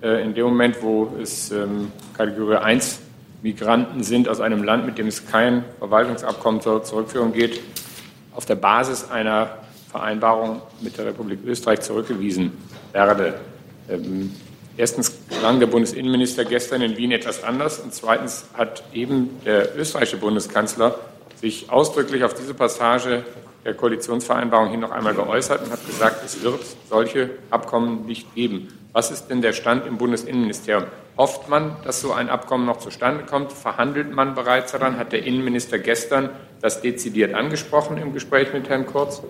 [0.04, 3.00] in dem Moment, wo es ähm, Kategorie 1
[3.42, 7.62] Migranten sind aus einem Land, mit dem es kein Verwaltungsabkommen zur Zurückführung geht,
[8.36, 9.60] auf der Basis einer
[9.92, 12.52] Vereinbarung mit der Republik Österreich zurückgewiesen
[12.92, 13.36] werde.
[13.90, 14.32] Ähm,
[14.76, 20.18] erstens klang der Bundesinnenminister gestern in Wien etwas anders und zweitens hat eben der österreichische
[20.18, 21.00] Bundeskanzler
[21.44, 23.26] sich ausdrücklich auf diese Passage
[23.66, 28.70] der Koalitionsvereinbarung hin noch einmal geäußert und hat gesagt, es wird solche Abkommen nicht geben.
[28.94, 30.86] Was ist denn der Stand im Bundesinnenministerium?
[31.18, 33.52] Hofft man, dass so ein Abkommen noch zustande kommt?
[33.52, 34.98] Verhandelt man bereits daran?
[34.98, 36.30] Hat der Innenminister gestern
[36.62, 39.22] das dezidiert angesprochen im Gespräch mit Herrn Kurz?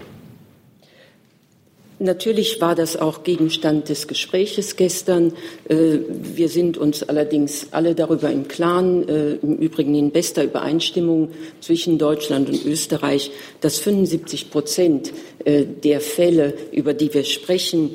[2.03, 5.31] Natürlich war das auch Gegenstand des Gespräches gestern.
[5.69, 11.29] Äh, wir sind uns allerdings alle darüber im Klaren, äh, im Übrigen in bester Übereinstimmung
[11.61, 15.13] zwischen Deutschland und Österreich, dass 75 Prozent
[15.45, 17.91] äh, der Fälle, über die wir sprechen,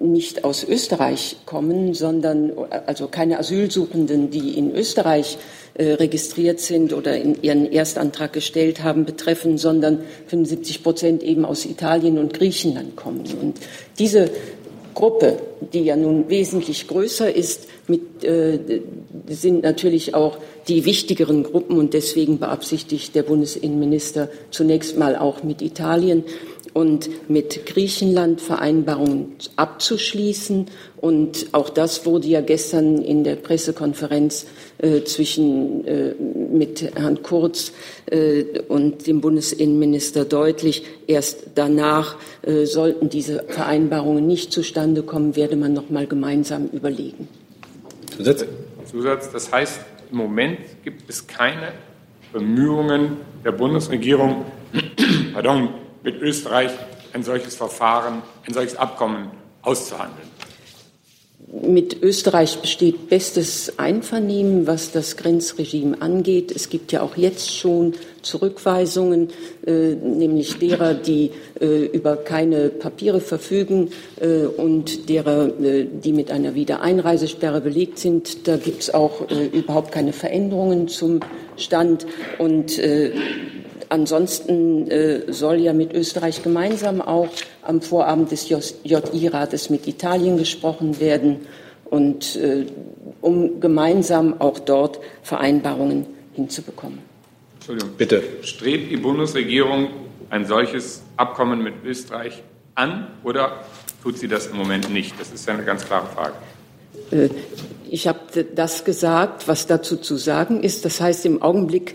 [0.00, 2.52] nicht aus Österreich kommen, sondern
[2.86, 5.38] also keine Asylsuchenden, die in Österreich
[5.78, 11.64] äh, registriert sind oder in ihren Erstantrag gestellt haben, betreffen, sondern 75 Prozent eben aus
[11.64, 13.24] Italien und Griechenland kommen.
[13.40, 13.58] Und
[13.98, 14.30] diese
[14.94, 15.38] Gruppe,
[15.72, 18.58] die ja nun wesentlich größer ist, mit, äh,
[19.28, 25.62] sind natürlich auch die wichtigeren Gruppen und deswegen beabsichtigt der Bundesinnenminister zunächst mal auch mit
[25.62, 26.24] Italien
[26.78, 30.66] und mit Griechenland Vereinbarungen abzuschließen.
[31.00, 34.46] Und auch das wurde ja gestern in der Pressekonferenz
[34.78, 37.72] äh, zwischen äh, mit Herrn Kurz
[38.06, 40.84] äh, und dem Bundesinnenminister deutlich.
[41.08, 47.26] Erst danach äh, sollten diese Vereinbarungen nicht zustande kommen, werde man noch mal gemeinsam überlegen.
[48.16, 48.44] Zusatz?
[48.84, 49.32] Zusatz.
[49.32, 49.80] Das heißt,
[50.12, 51.72] im Moment gibt es keine
[52.32, 54.44] Bemühungen der Bundesregierung,
[55.32, 55.70] pardon,
[56.02, 56.70] mit Österreich
[57.12, 59.30] ein solches Verfahren, ein solches Abkommen
[59.62, 60.28] auszuhandeln.
[61.50, 66.52] Mit Österreich besteht bestes Einvernehmen, was das Grenzregime angeht.
[66.54, 69.30] Es gibt ja auch jetzt schon Zurückweisungen,
[69.66, 76.30] äh, nämlich derer, die äh, über keine Papiere verfügen äh, und derer, äh, die mit
[76.30, 78.46] einer Wiedereinreisesperre belegt sind.
[78.46, 81.20] Da gibt es auch äh, überhaupt keine Veränderungen zum
[81.56, 82.04] Stand.
[82.36, 83.12] Und äh,
[83.90, 87.28] Ansonsten äh, soll ja mit Österreich gemeinsam auch
[87.62, 91.46] am Vorabend des JI-Rates mit Italien gesprochen werden
[91.86, 92.66] und äh,
[93.20, 96.98] um gemeinsam auch dort Vereinbarungen hinzubekommen.
[97.54, 97.90] Entschuldigung.
[97.96, 98.22] Bitte.
[98.42, 99.88] Strebt die Bundesregierung
[100.30, 102.42] ein solches Abkommen mit Österreich
[102.74, 103.64] an oder
[104.02, 105.18] tut sie das im Moment nicht?
[105.18, 106.34] Das ist ja eine ganz klare Frage.
[107.10, 107.28] Äh,
[107.90, 110.84] ich habe das gesagt, was dazu zu sagen ist.
[110.84, 111.94] Das heißt, im Augenblick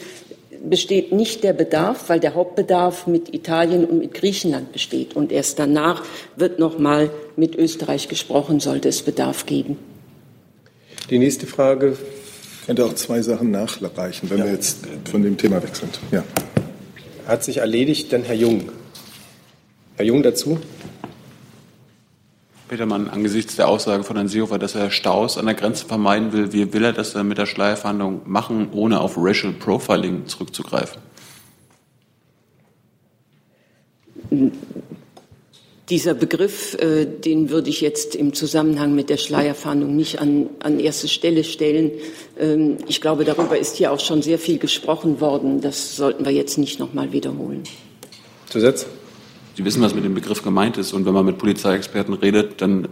[0.64, 5.16] besteht nicht der Bedarf, weil der Hauptbedarf mit Italien und mit Griechenland besteht.
[5.16, 6.04] Und erst danach
[6.36, 9.78] wird noch mal mit Österreich gesprochen, sollte es Bedarf geben.
[11.10, 11.98] Die nächste Frage
[12.66, 14.46] könnte auch zwei Sachen nachreichen, wenn ja.
[14.46, 14.80] wir jetzt
[15.12, 16.00] von dem Thema weg sind.
[16.12, 16.24] Ja.
[17.28, 18.70] Hat sich erledigt, dann Herr Jung.
[19.98, 20.60] Herr Jung dazu?
[22.74, 26.54] Petermann, angesichts der Aussage von Herrn Seehofer, dass er Staus an der Grenze vermeiden will,
[26.54, 31.00] wie will er das dann mit der Schleierverhandlung machen, ohne auf Racial Profiling zurückzugreifen?
[35.90, 40.80] Dieser Begriff, äh, den würde ich jetzt im Zusammenhang mit der Schleierfahndung nicht an, an
[40.80, 41.92] erste Stelle stellen.
[42.40, 45.62] Ähm, ich glaube, darüber ist hier auch schon sehr viel gesprochen worden.
[45.62, 47.62] Das sollten wir jetzt nicht noch mal wiederholen.
[48.50, 48.88] Zusatz?
[49.56, 50.94] Sie wissen, was mit dem Begriff gemeint ist.
[50.94, 52.88] Und wenn man mit Polizeiexperten redet, dann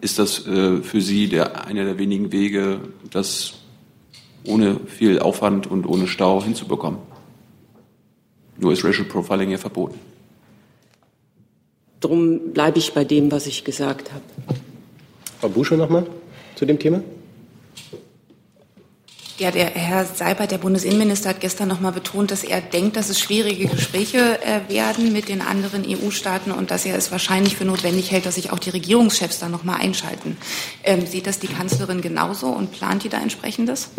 [0.00, 2.80] ist das äh, für Sie der, einer der wenigen Wege,
[3.10, 3.54] das
[4.44, 7.00] ohne viel Aufwand und ohne Stau hinzubekommen.
[8.58, 9.98] Nur ist Racial Profiling ja verboten.
[12.00, 14.22] Darum bleibe ich bei dem, was ich gesagt habe.
[15.40, 16.06] Frau Buschow nochmal
[16.54, 17.02] zu dem Thema.
[19.38, 23.08] Ja, der Herr Seibert, der Bundesinnenminister, hat gestern noch mal betont, dass er denkt, dass
[23.08, 27.64] es schwierige Gespräche äh, werden mit den anderen EU-Staaten und dass er es wahrscheinlich für
[27.64, 30.36] notwendig hält, dass sich auch die Regierungschefs da noch mal einschalten.
[30.82, 33.90] Ähm, sieht das die Kanzlerin genauso und plant die da entsprechendes?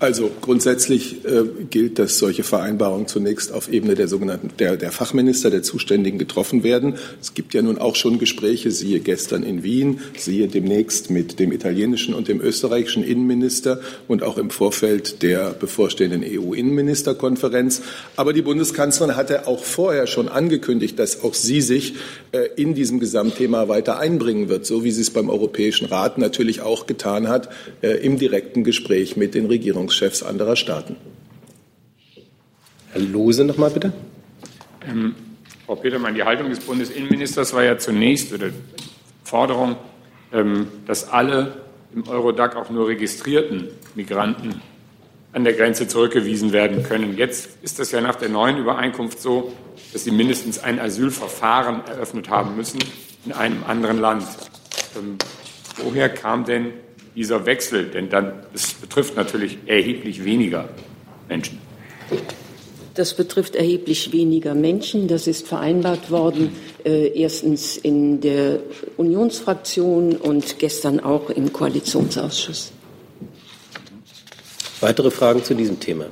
[0.00, 5.50] Also grundsätzlich äh, gilt, dass solche Vereinbarungen zunächst auf Ebene der sogenannten der, der, Fachminister,
[5.50, 6.94] der Zuständigen getroffen werden.
[7.20, 11.50] Es gibt ja nun auch schon Gespräche, siehe gestern in Wien, siehe demnächst mit dem
[11.50, 17.82] italienischen und dem österreichischen Innenminister und auch im Vorfeld der bevorstehenden EU-Innenministerkonferenz.
[18.14, 21.94] Aber die Bundeskanzlerin hatte auch vorher schon angekündigt, dass auch sie sich
[22.30, 26.60] äh, in diesem Gesamtthema weiter einbringen wird, so wie sie es beim Europäischen Rat natürlich
[26.60, 27.48] auch getan hat
[27.82, 29.87] äh, im direkten Gespräch mit den Regierungen.
[29.88, 30.96] Regierungschefs anderer Staaten.
[32.92, 33.92] Herr Lose noch mal bitte.
[34.86, 35.14] Ähm,
[35.66, 38.50] Frau Petermann, die Haltung des Bundesinnenministers war ja zunächst oder
[39.24, 39.76] Forderung,
[40.32, 41.62] ähm, dass alle
[41.94, 44.60] im Eurodac auch nur registrierten Migranten
[45.32, 47.16] an der Grenze zurückgewiesen werden können.
[47.16, 49.52] Jetzt ist das ja nach der neuen Übereinkunft so,
[49.92, 52.78] dass sie mindestens ein Asylverfahren eröffnet haben müssen
[53.24, 54.24] in einem anderen Land.
[54.96, 55.16] Ähm,
[55.82, 56.72] woher kam denn
[57.18, 57.86] dieser Wechsel?
[57.86, 60.68] Denn dann, es betrifft natürlich erheblich weniger
[61.28, 61.58] Menschen.
[62.94, 65.08] Das betrifft erheblich weniger Menschen.
[65.08, 66.52] Das ist vereinbart worden,
[66.84, 68.60] äh, erstens in der
[68.96, 72.72] Unionsfraktion und gestern auch im Koalitionsausschuss.
[74.80, 76.06] Weitere Fragen zu diesem Thema?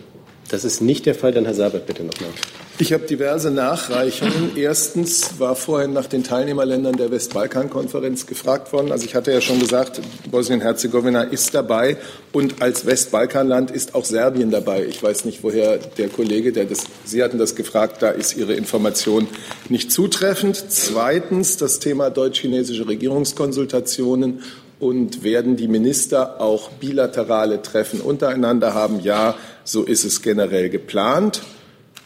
[0.49, 1.33] Das ist nicht der Fall.
[1.33, 2.31] Dann Herr Sabat, bitte nochmal.
[2.79, 4.53] Ich habe diverse Nachreichungen.
[4.55, 8.93] Erstens war vorhin nach den Teilnehmerländern der Westbalkankonferenz gefragt worden.
[8.93, 11.97] Also ich hatte ja schon gesagt, Bosnien-Herzegowina ist dabei
[12.33, 14.85] und als Westbalkanland ist auch Serbien dabei.
[14.85, 18.53] Ich weiß nicht, woher der Kollege, der das, Sie hatten das gefragt, da ist Ihre
[18.53, 19.27] Information
[19.71, 20.63] nicht zutreffend.
[20.69, 24.43] Zweitens das Thema deutsch-chinesische Regierungskonsultationen
[24.79, 29.01] und werden die Minister auch bilaterale Treffen untereinander haben?
[29.01, 29.35] Ja,
[29.65, 31.43] so ist es generell geplant.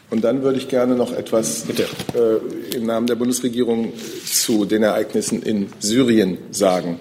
[0.09, 3.93] Und dann würde ich gerne noch etwas äh, im Namen der Bundesregierung
[4.25, 6.99] zu den Ereignissen in Syrien sagen.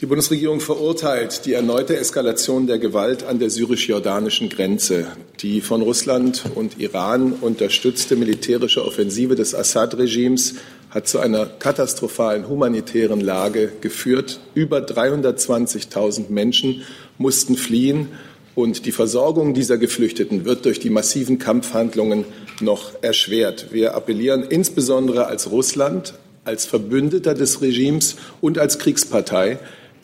[0.00, 5.08] Die Bundesregierung verurteilt die erneute Eskalation der Gewalt an der syrisch-jordanischen Grenze.
[5.40, 10.54] Die von Russland und Iran unterstützte militärische Offensive des Assad-Regimes
[10.90, 14.38] hat zu einer katastrophalen humanitären Lage geführt.
[14.54, 16.82] Über 320.000 Menschen
[17.18, 18.06] mussten fliehen
[18.54, 22.24] und die Versorgung dieser Geflüchteten wird durch die massiven Kampfhandlungen
[22.60, 23.72] noch erschwert.
[23.72, 29.58] Wir appellieren insbesondere als Russland, als Verbündeter des Regimes und als Kriegspartei,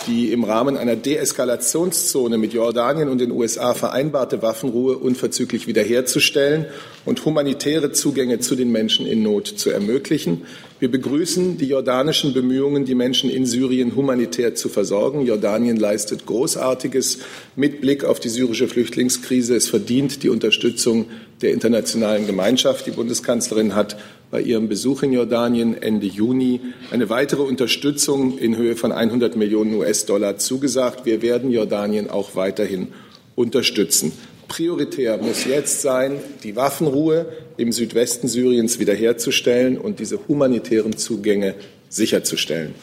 [0.07, 6.67] die im Rahmen einer Deeskalationszone mit Jordanien und den USA vereinbarte Waffenruhe unverzüglich wiederherzustellen
[7.05, 10.43] und humanitäre Zugänge zu den Menschen in Not zu ermöglichen.
[10.79, 15.25] Wir begrüßen die jordanischen Bemühungen, die Menschen in Syrien humanitär zu versorgen.
[15.25, 17.21] Jordanien leistet Großartiges
[17.57, 19.57] mit Blick auf die syrische Flüchtlingskrise.
[19.57, 21.07] Es verdient die Unterstützung
[21.41, 22.87] der internationalen Gemeinschaft.
[22.87, 23.97] Die Bundeskanzlerin hat
[24.35, 29.77] bei ihrem Besuch in Jordanien Ende Juni eine weitere Unterstützung in Höhe von 100 Millionen
[29.77, 31.07] US-Dollar zugesagt.
[31.07, 32.89] Wir werden Jordanien auch weiterhin
[33.37, 34.11] unterstützen.
[34.49, 37.27] Prioritär muss jetzt sein, die Waffenruhe
[37.59, 41.55] im Südwesten Syriens wiederherzustellen und diese humanitären Zugänge
[41.89, 42.75] sicherzustellen.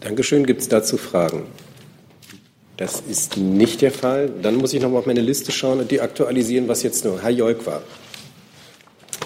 [0.00, 0.44] Dankeschön.
[0.44, 1.44] Gibt es dazu Fragen?
[2.76, 4.30] Das ist nicht der Fall.
[4.42, 7.22] Dann muss ich noch mal auf meine Liste schauen und die aktualisieren, was jetzt nur
[7.22, 7.82] Herr Jolk war.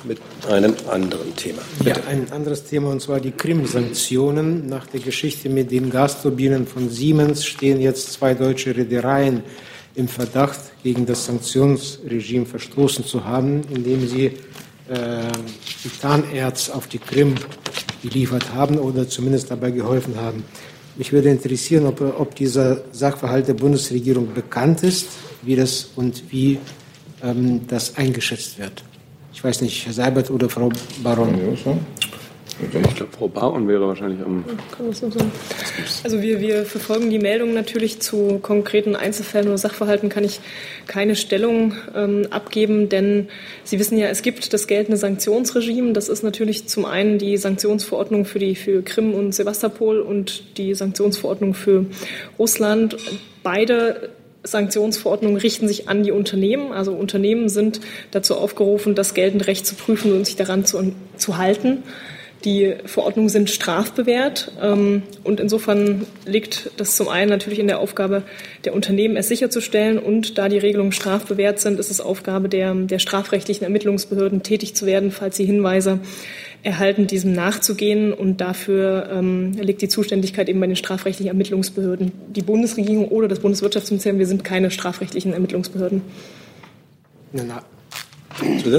[0.05, 1.63] Mit einem anderen Thema.
[1.79, 2.01] Bitte.
[2.01, 4.67] Ja, ein anderes Thema, und zwar die Krim-Sanktionen.
[4.67, 9.43] Nach der Geschichte mit den Gasturbinen von Siemens stehen jetzt zwei deutsche Reedereien
[9.95, 14.27] im Verdacht, gegen das Sanktionsregime verstoßen zu haben, indem sie
[14.89, 15.31] äh,
[15.83, 17.35] Titanerz auf die Krim
[18.03, 20.45] geliefert haben oder zumindest dabei geholfen haben.
[20.97, 25.07] Mich würde interessieren, ob, ob dieser Sachverhalt der Bundesregierung bekannt ist,
[25.43, 26.59] wie das und wie
[27.23, 28.85] ähm, das eingeschätzt wird.
[29.43, 30.71] Ich weiß nicht, Herr Seibert oder Frau
[31.03, 31.35] Baron.
[32.63, 34.45] Ich glaube, Frau Bauern wäre wahrscheinlich am.
[34.71, 35.33] Kann das so sein?
[36.05, 40.39] Also wir, wir verfolgen die Meldungen natürlich zu konkreten Einzelfällen oder Sachverhalten kann ich
[40.87, 43.27] keine Stellung ähm, abgeben, denn
[43.65, 45.93] Sie wissen ja, es gibt das geltende Sanktionsregime.
[45.93, 50.77] Das ist natürlich zum einen die Sanktionsverordnung für die für Krim und Sevastopol und die
[50.77, 51.87] Sanktionsverordnung für
[52.39, 52.97] Russland.
[53.43, 54.11] Beide
[54.45, 56.73] Sanktionsverordnungen richten sich an die Unternehmen.
[56.73, 57.81] Also Unternehmen sind
[58.11, 61.83] dazu aufgerufen, das geltende Recht zu prüfen und sich daran zu, zu halten.
[62.45, 68.25] Die Verordnungen sind strafbewehrt ähm, und insofern liegt das zum einen natürlich in der Aufgabe
[68.65, 72.99] der Unternehmen, es sicherzustellen und da die Regelungen strafbewehrt sind, ist es Aufgabe der, der
[72.99, 76.01] strafrechtlichen Ermittlungsbehörden tätig zu werden, falls sie Hinweise
[76.63, 78.13] erhalten, diesem nachzugehen.
[78.13, 82.13] Und dafür ähm, liegt die Zuständigkeit eben bei den strafrechtlichen Ermittlungsbehörden.
[82.29, 86.03] Die Bundesregierung oder das Bundeswirtschaftsministerium, wir sind keine strafrechtlichen Ermittlungsbehörden.
[87.33, 87.63] Eine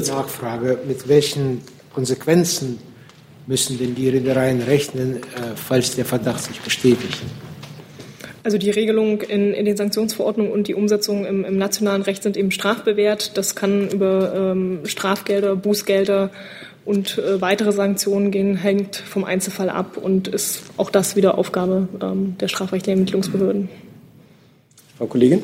[0.09, 1.61] Nachfrage, mit welchen
[1.93, 2.79] Konsequenzen
[3.45, 7.21] müssen denn die Reedereien rechnen, äh, falls der Verdacht sich bestätigt?
[8.43, 12.35] Also die Regelung in, in den Sanktionsverordnungen und die Umsetzung im, im, nationalen Recht sind
[12.35, 13.37] eben strafbewehrt.
[13.37, 16.29] Das kann über ähm, Strafgelder, Bußgelder
[16.85, 21.87] und äh, weitere Sanktionen gehen, hängt vom Einzelfall ab und ist auch das wieder Aufgabe
[22.01, 23.69] ähm, der strafrechtlichen Ermittlungsbehörden.
[24.97, 25.41] Frau Kollegin?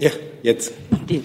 [0.00, 0.10] Ja,
[0.42, 0.72] jetzt.
[1.08, 1.22] Die,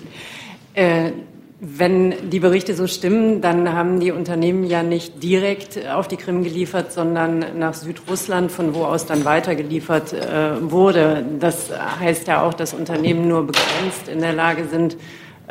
[0.76, 1.12] äh,
[1.60, 6.44] wenn die Berichte so stimmen, dann haben die Unternehmen ja nicht direkt auf die Krim
[6.44, 11.24] geliefert, sondern nach Südrussland, von wo aus dann weitergeliefert äh, wurde.
[11.40, 11.70] Das
[12.00, 14.98] heißt ja auch, dass Unternehmen nur begrenzt in der Lage sind,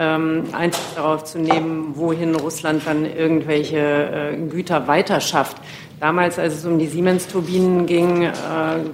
[0.00, 5.58] ähm, Einfluss darauf zu nehmen, wohin Russland dann irgendwelche äh, Güter weiterschafft.
[6.00, 8.30] Damals, als es um die Siemens-Turbinen ging, äh,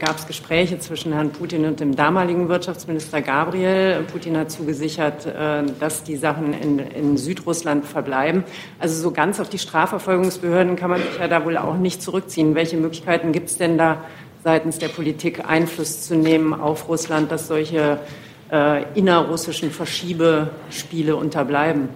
[0.01, 4.05] gab es Gespräche zwischen Herrn Putin und dem damaligen Wirtschaftsminister Gabriel.
[4.11, 8.43] Putin hat zugesichert, äh, dass die Sachen in, in, Südrussland verbleiben.
[8.81, 12.57] Also so ganz auf die Strafverfolgungsbehörden kann man sich ja da wohl auch nicht zurückziehen.
[12.57, 13.99] Welche Möglichkeiten gibt es denn da
[14.43, 18.01] seitens der Politik Einfluss zu nehmen auf Russland, dass solche
[18.51, 21.89] äh, innerrussischen Verschiebespiele unterbleiben?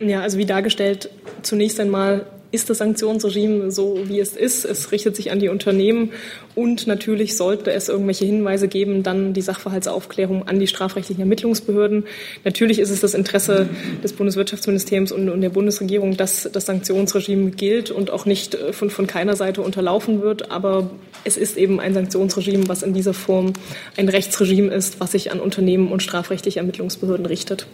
[0.00, 1.10] Ja, also wie dargestellt,
[1.42, 4.64] zunächst einmal ist das Sanktionsregime so, wie es ist.
[4.64, 6.12] Es richtet sich an die Unternehmen
[6.54, 12.04] und natürlich sollte es irgendwelche Hinweise geben, dann die Sachverhaltsaufklärung an die strafrechtlichen Ermittlungsbehörden.
[12.44, 13.68] Natürlich ist es das Interesse
[14.02, 18.88] des Bundeswirtschaftsministeriums und, und der Bundesregierung, dass das Sanktionsregime gilt und auch nicht äh, von,
[18.88, 20.50] von keiner Seite unterlaufen wird.
[20.50, 20.90] Aber
[21.24, 23.52] es ist eben ein Sanktionsregime, was in dieser Form
[23.96, 27.66] ein Rechtsregime ist, was sich an Unternehmen und strafrechtliche Ermittlungsbehörden richtet.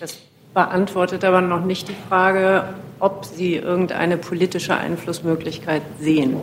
[0.00, 0.16] Das
[0.58, 2.64] beantwortet aber noch nicht die Frage,
[2.98, 6.36] ob Sie irgendeine politische Einflussmöglichkeit sehen.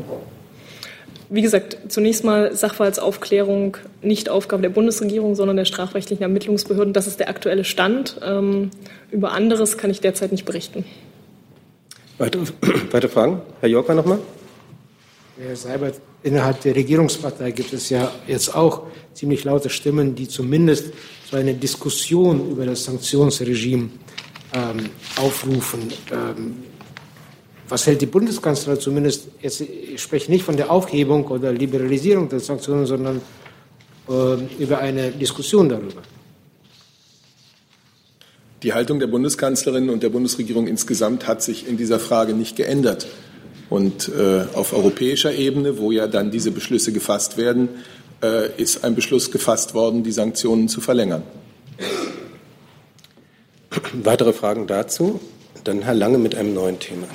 [1.27, 6.93] Wie gesagt, zunächst mal Sachverhaltsaufklärung nicht Aufgabe der Bundesregierung, sondern der strafrechtlichen Ermittlungsbehörden.
[6.93, 8.17] Das ist der aktuelle Stand.
[8.23, 8.71] Ähm,
[9.11, 10.85] über anderes kann ich derzeit nicht berichten.
[12.17, 12.43] Weitere,
[12.91, 13.41] weitere Fragen?
[13.59, 14.19] Herr Jorka nochmal.
[15.37, 15.95] Herr Seibert,
[16.25, 20.91] innerhalb der Regierungspartei gibt es ja jetzt auch ziemlich laute Stimmen, die zumindest
[21.29, 23.89] so eine Diskussion über das Sanktionsregime
[24.53, 25.93] ähm, aufrufen.
[26.11, 26.55] Ähm,
[27.69, 32.39] was hält die Bundeskanzlerin zumindest, jetzt, ich spreche nicht von der Aufhebung oder Liberalisierung der
[32.39, 33.21] Sanktionen, sondern
[34.09, 36.01] äh, über eine Diskussion darüber?
[38.63, 43.05] Die Haltung der Bundeskanzlerin und der Bundesregierung insgesamt hat sich in dieser Frage nicht geändert.
[43.69, 47.69] Und äh, auf europäischer Ebene, wo ja dann diese Beschlüsse gefasst werden,
[48.21, 51.23] äh, ist ein Beschluss gefasst worden, die Sanktionen zu verlängern.
[53.93, 55.19] Weitere Fragen dazu?
[55.63, 57.07] Dann Herr Lange mit einem neuen Thema.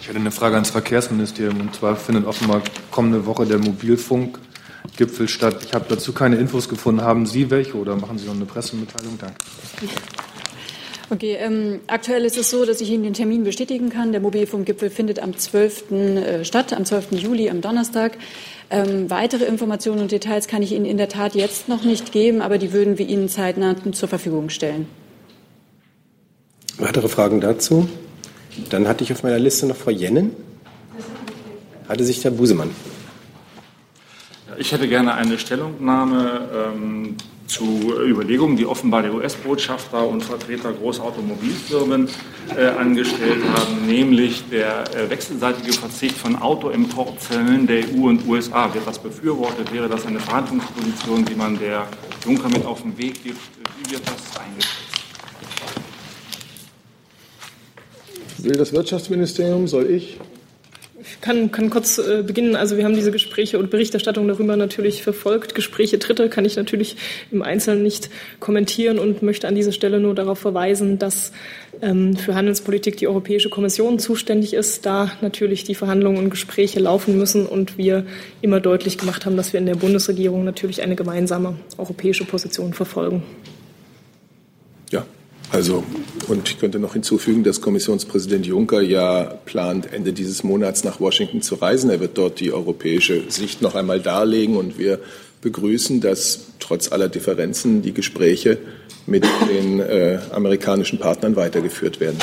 [0.00, 1.60] Ich hätte eine Frage ans Verkehrsministerium.
[1.60, 5.58] Und zwar findet offenbar kommende Woche der Mobilfunkgipfel statt.
[5.64, 7.02] Ich habe dazu keine Infos gefunden.
[7.02, 9.18] Haben Sie welche oder machen Sie noch eine Pressemitteilung?
[9.18, 9.36] Danke.
[11.12, 14.12] Okay, ähm, aktuell ist es so, dass ich Ihnen den Termin bestätigen kann.
[14.12, 15.90] Der Mobilfunkgipfel findet am 12.
[15.90, 17.12] Äh, statt, am 12.
[17.12, 18.16] Juli, am Donnerstag.
[18.70, 22.40] Ähm, weitere Informationen und Details kann ich Ihnen in der Tat jetzt noch nicht geben,
[22.40, 24.86] aber die würden wir Ihnen zeitnah zur Verfügung stellen.
[26.78, 27.90] Weitere Fragen dazu?
[28.70, 30.34] Dann hatte ich auf meiner Liste noch Frau Jennen.
[31.90, 32.70] Hatte sich der Busemann.
[34.56, 37.16] Ich hätte gerne eine Stellungnahme ähm,
[37.52, 42.08] zu Überlegungen, die offenbar der US-Botschafter und Vertreter großer Automobilfirmen
[42.56, 48.72] äh, angestellt haben, nämlich der äh, wechselseitige Verzicht von Autoimportzellen der EU und USA.
[48.72, 49.72] Wird das befürwortet?
[49.72, 51.86] Wäre das eine Verhandlungsposition, die man der
[52.24, 53.40] Juncker mit auf den Weg gibt?
[53.78, 54.92] Wie wird das eingeschätzt?
[58.38, 59.68] Will das Wirtschaftsministerium?
[59.68, 60.18] Soll ich?
[61.04, 62.56] Ich kann, kann kurz äh, beginnen.
[62.56, 65.54] Also wir haben diese Gespräche und Berichterstattung darüber natürlich verfolgt.
[65.54, 66.96] Gespräche Dritte kann ich natürlich
[67.30, 71.32] im Einzelnen nicht kommentieren und möchte an dieser Stelle nur darauf verweisen, dass
[71.80, 77.18] ähm, für Handelspolitik die Europäische Kommission zuständig ist, da natürlich die Verhandlungen und Gespräche laufen
[77.18, 78.06] müssen und wir
[78.40, 83.22] immer deutlich gemacht haben, dass wir in der Bundesregierung natürlich eine gemeinsame europäische Position verfolgen.
[85.52, 85.84] Also,
[86.28, 91.42] und ich könnte noch hinzufügen, dass Kommissionspräsident Juncker ja plant, Ende dieses Monats nach Washington
[91.42, 91.90] zu reisen.
[91.90, 94.98] Er wird dort die europäische Sicht noch einmal darlegen und wir
[95.42, 98.58] begrüßen, dass trotz aller Differenzen die Gespräche
[99.06, 102.18] mit den äh, amerikanischen Partnern weitergeführt werden.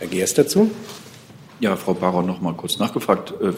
[0.00, 0.70] Herr Geers dazu?
[1.60, 3.32] Ja, Frau Baron noch mal kurz nachgefragt.
[3.40, 3.52] Äh,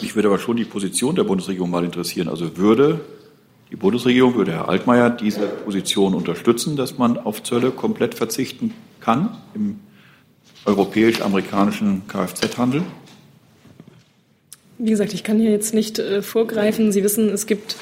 [0.00, 2.28] mich würde aber schon die Position der Bundesregierung mal interessieren.
[2.28, 3.00] Also würde
[3.70, 9.36] die Bundesregierung, würde Herr Altmaier diese Position unterstützen, dass man auf Zölle komplett verzichten kann
[9.54, 9.80] im
[10.64, 12.82] europäisch-amerikanischen Kfz-Handel?
[14.78, 16.90] Wie gesagt, ich kann hier jetzt nicht äh, vorgreifen.
[16.90, 17.76] Sie wissen, es gibt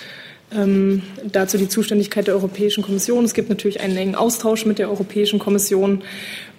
[0.54, 3.24] ähm, dazu die Zuständigkeit der Europäischen Kommission.
[3.24, 6.02] Es gibt natürlich einen engen Austausch mit der Europäischen Kommission.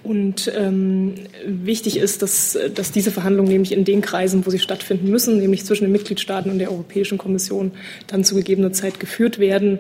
[0.01, 1.15] Und ähm,
[1.45, 5.65] wichtig ist, dass, dass diese Verhandlungen nämlich in den Kreisen, wo sie stattfinden müssen, nämlich
[5.65, 7.71] zwischen den Mitgliedstaaten und der Europäischen Kommission,
[8.07, 9.79] dann zu gegebener Zeit geführt werden.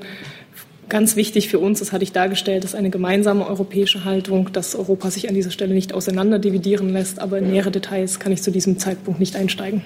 [0.89, 5.11] Ganz wichtig für uns, das hatte ich dargestellt, ist eine gemeinsame europäische Haltung, dass Europa
[5.11, 7.19] sich an dieser Stelle nicht auseinanderdividieren lässt.
[7.19, 9.83] Aber in nähere Details kann ich zu diesem Zeitpunkt nicht einsteigen.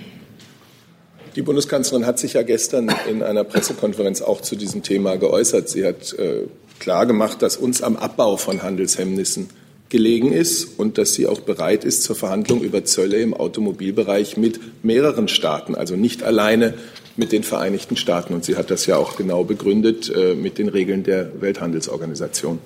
[1.36, 5.68] Die Bundeskanzlerin hat sich ja gestern in einer Pressekonferenz auch zu diesem Thema geäußert.
[5.68, 6.44] Sie hat äh,
[6.80, 7.08] klar
[7.40, 9.50] dass uns am Abbau von Handelshemmnissen
[9.90, 14.60] gelegen ist und dass sie auch bereit ist zur Verhandlung über Zölle im Automobilbereich mit
[14.84, 16.74] mehreren Staaten, also nicht alleine
[17.16, 18.34] mit den Vereinigten Staaten.
[18.34, 22.60] Und sie hat das ja auch genau begründet äh, mit den Regeln der Welthandelsorganisation.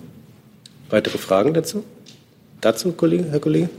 [0.89, 1.83] Weitere Fragen dazu?
[2.61, 3.69] Dazu, Kollege, Herr Kollege?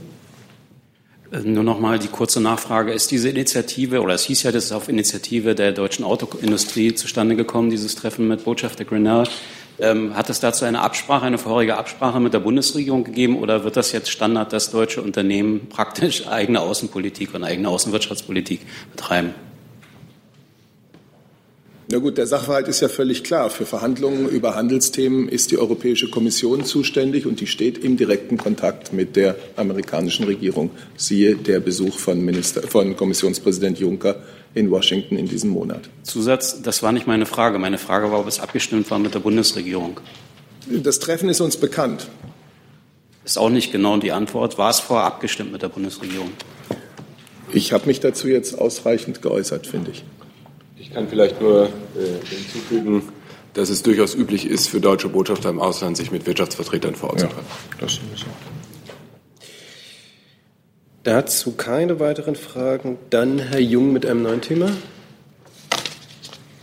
[1.31, 2.91] Äh, nur noch mal die kurze Nachfrage.
[2.91, 7.35] Ist diese Initiative, oder es hieß ja, das ist auf Initiative der deutschen Autoindustrie zustande
[7.35, 9.23] gekommen, dieses Treffen mit Botschafter Grinnell.
[9.81, 13.77] Ähm, hat es dazu eine Absprache, eine vorherige Absprache mit der Bundesregierung gegeben oder wird
[13.77, 18.59] das jetzt Standard, dass deutsche Unternehmen praktisch eigene Außenpolitik und eigene Außenwirtschaftspolitik
[18.91, 19.33] betreiben?
[21.91, 23.49] Na gut, der Sachverhalt ist ja völlig klar.
[23.49, 28.93] Für Verhandlungen über Handelsthemen ist die Europäische Kommission zuständig und die steht im direkten Kontakt
[28.93, 30.69] mit der amerikanischen Regierung.
[30.97, 34.17] Siehe der Besuch von, Minister, von Kommissionspräsident Juncker
[34.53, 35.89] in Washington in diesem Monat.
[36.03, 37.57] Zusatz, das war nicht meine Frage.
[37.57, 39.99] Meine Frage war, ob es abgestimmt war mit der Bundesregierung.
[40.67, 42.07] Das Treffen ist uns bekannt.
[43.25, 44.59] Ist auch nicht genau die Antwort.
[44.59, 46.29] War es vorher abgestimmt mit der Bundesregierung?
[47.51, 50.03] Ich habe mich dazu jetzt ausreichend geäußert, finde ich.
[50.79, 53.03] Ich kann vielleicht nur äh, hinzufügen,
[53.53, 57.21] dass es durchaus üblich ist, für deutsche Botschafter im Ausland sich mit Wirtschaftsvertretern vor Ort
[57.21, 57.47] ja, zu treffen.
[57.79, 58.25] Das ist so.
[61.03, 62.97] Dazu keine weiteren Fragen.
[63.09, 64.67] Dann Herr Jung mit einem neuen Thema.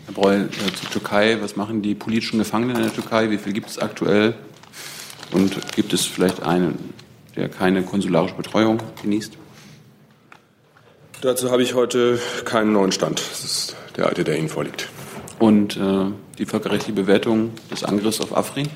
[0.06, 1.36] Herr Breul, äh, zur Türkei.
[1.42, 3.30] Was machen die politischen Gefangenen in der Türkei?
[3.30, 4.34] Wie viel gibt es aktuell?
[5.32, 6.94] Und gibt es vielleicht einen,
[7.34, 9.36] der keine konsularische Betreuung genießt?
[11.20, 13.20] Dazu habe ich heute keinen neuen Stand.
[13.20, 14.88] Das ist der alte, der Ihnen vorliegt.
[15.38, 16.06] Und äh,
[16.38, 18.68] die völkerrechtliche Bewertung des Angriffs auf Afrin?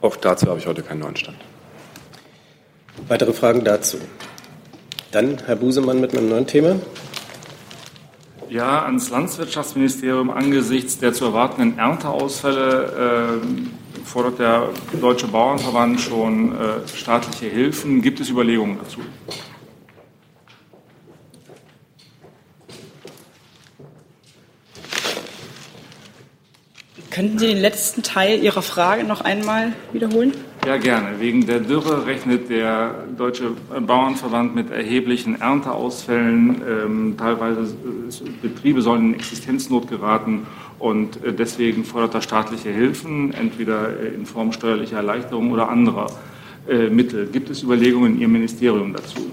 [0.00, 1.38] Auch dazu habe ich heute keinen neuen Stand.
[3.08, 3.98] Weitere Fragen dazu?
[5.12, 6.76] Dann Herr Busemann mit einem neuen Thema.
[8.48, 14.68] Ja, ans Landwirtschaftsministerium angesichts der zu erwartenden Ernteausfälle äh, fordert der
[15.00, 18.02] Deutsche Bauernverband schon äh, staatliche Hilfen.
[18.02, 19.00] Gibt es Überlegungen dazu?
[27.14, 30.32] Könnten Sie den letzten Teil Ihrer Frage noch einmal wiederholen?
[30.66, 31.20] Ja, gerne.
[31.20, 33.52] Wegen der Dürre rechnet der Deutsche
[33.86, 36.60] Bauernverband mit erheblichen Ernteausfällen.
[36.68, 37.72] Ähm, teilweise
[38.42, 40.48] Betriebe sollen in Existenznot geraten
[40.80, 46.08] und äh, deswegen fordert er staatliche Hilfen, entweder äh, in Form steuerlicher Erleichterung oder anderer
[46.68, 47.28] äh, Mittel.
[47.28, 49.30] Gibt es Überlegungen in Ihrem Ministerium dazu?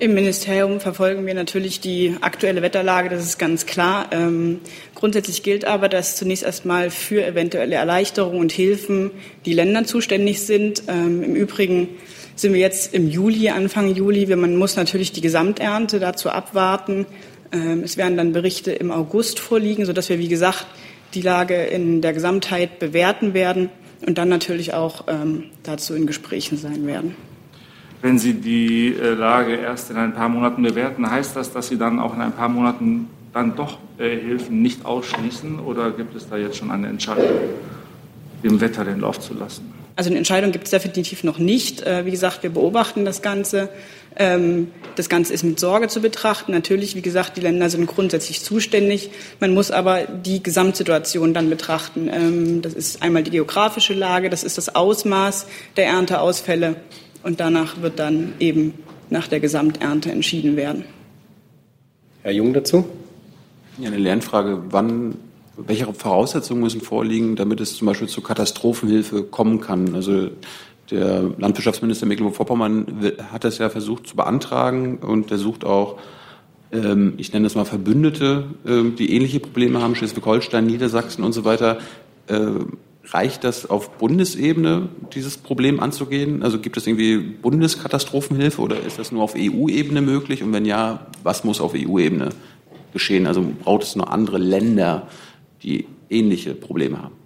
[0.00, 4.08] Im Ministerium verfolgen wir natürlich die aktuelle Wetterlage, das ist ganz klar.
[4.12, 4.60] Ähm,
[4.94, 9.10] grundsätzlich gilt aber, dass zunächst erstmal für eventuelle Erleichterungen und Hilfen
[9.44, 10.84] die Länder zuständig sind.
[10.88, 11.88] Ähm, Im Übrigen
[12.34, 14.24] sind wir jetzt im Juli, Anfang Juli.
[14.34, 17.04] Man muss natürlich die Gesamternte dazu abwarten.
[17.52, 20.66] Ähm, es werden dann Berichte im August vorliegen, sodass wir, wie gesagt,
[21.12, 23.68] die Lage in der Gesamtheit bewerten werden
[24.06, 27.16] und dann natürlich auch ähm, dazu in Gesprächen sein werden.
[28.02, 31.76] Wenn Sie die äh, Lage erst in ein paar Monaten bewerten, heißt das, dass Sie
[31.76, 36.28] dann auch in ein paar Monaten dann doch äh, Hilfen nicht ausschließen oder gibt es
[36.28, 37.28] da jetzt schon eine Entscheidung,
[38.42, 39.72] dem Wetter den Lauf zu lassen?
[39.96, 41.82] Also eine Entscheidung gibt es definitiv noch nicht.
[41.82, 43.68] Äh, wie gesagt, wir beobachten das Ganze.
[44.16, 46.52] Ähm, das Ganze ist mit Sorge zu betrachten.
[46.52, 49.10] Natürlich, wie gesagt, die Länder sind grundsätzlich zuständig.
[49.40, 52.08] Man muss aber die Gesamtsituation dann betrachten.
[52.10, 55.46] Ähm, das ist einmal die geografische Lage, das ist das Ausmaß
[55.76, 56.76] der Ernteausfälle
[57.22, 58.74] und danach wird dann eben
[59.10, 60.84] nach der Gesamternte entschieden werden.
[62.22, 62.84] Herr Jung dazu?
[63.78, 64.62] Ja, eine Lernfrage.
[64.70, 65.16] Wann,
[65.56, 69.94] welche Voraussetzungen müssen vorliegen, damit es zum Beispiel zur Katastrophenhilfe kommen kann?
[69.94, 70.28] Also
[70.90, 75.98] der Landwirtschaftsminister Mecklenburg-Vorpommern hat das ja versucht zu beantragen und er sucht auch
[76.72, 81.44] ähm, ich nenne das mal Verbündete, ähm, die ähnliche Probleme haben, Schleswig-Holstein, Niedersachsen und so
[81.44, 81.78] weiter.
[83.12, 86.42] Reicht das auf Bundesebene, dieses Problem anzugehen?
[86.44, 90.42] Also gibt es irgendwie Bundeskatastrophenhilfe oder ist das nur auf EU-Ebene möglich?
[90.42, 92.30] Und wenn ja, was muss auf EU-Ebene
[92.92, 93.26] geschehen?
[93.26, 95.08] Also braucht es nur andere Länder,
[95.62, 97.19] die ähnliche Probleme haben?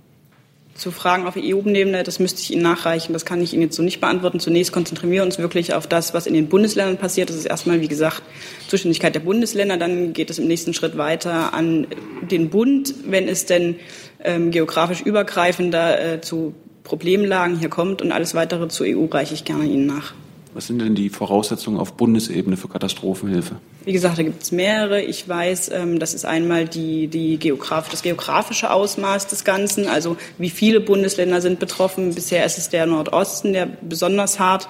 [0.74, 3.12] Zu Fragen auf EU-Ebene, das müsste ich Ihnen nachreichen.
[3.12, 4.40] Das kann ich Ihnen jetzt so nicht beantworten.
[4.40, 7.28] Zunächst konzentrieren wir uns wirklich auf das, was in den Bundesländern passiert.
[7.28, 8.22] Das ist erstmal, wie gesagt,
[8.66, 9.76] Zuständigkeit der Bundesländer.
[9.76, 11.86] Dann geht es im nächsten Schritt weiter an
[12.22, 13.76] den Bund, wenn es denn
[14.24, 18.02] ähm, geografisch übergreifender äh, zu Problemlagen hier kommt.
[18.02, 20.12] Und alles weitere zur EU reiche ich gerne Ihnen nach.
[20.54, 23.56] Was sind denn die Voraussetzungen auf Bundesebene für Katastrophenhilfe?
[23.84, 25.02] Wie gesagt, da gibt es mehrere.
[25.02, 30.16] Ich weiß, ähm, das ist einmal die, die Geograf das geografische Ausmaß des Ganzen, also
[30.38, 32.14] wie viele Bundesländer sind betroffen.
[32.14, 34.68] Bisher ist es der Nordosten, der besonders hart,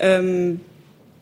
[0.00, 0.60] ähm,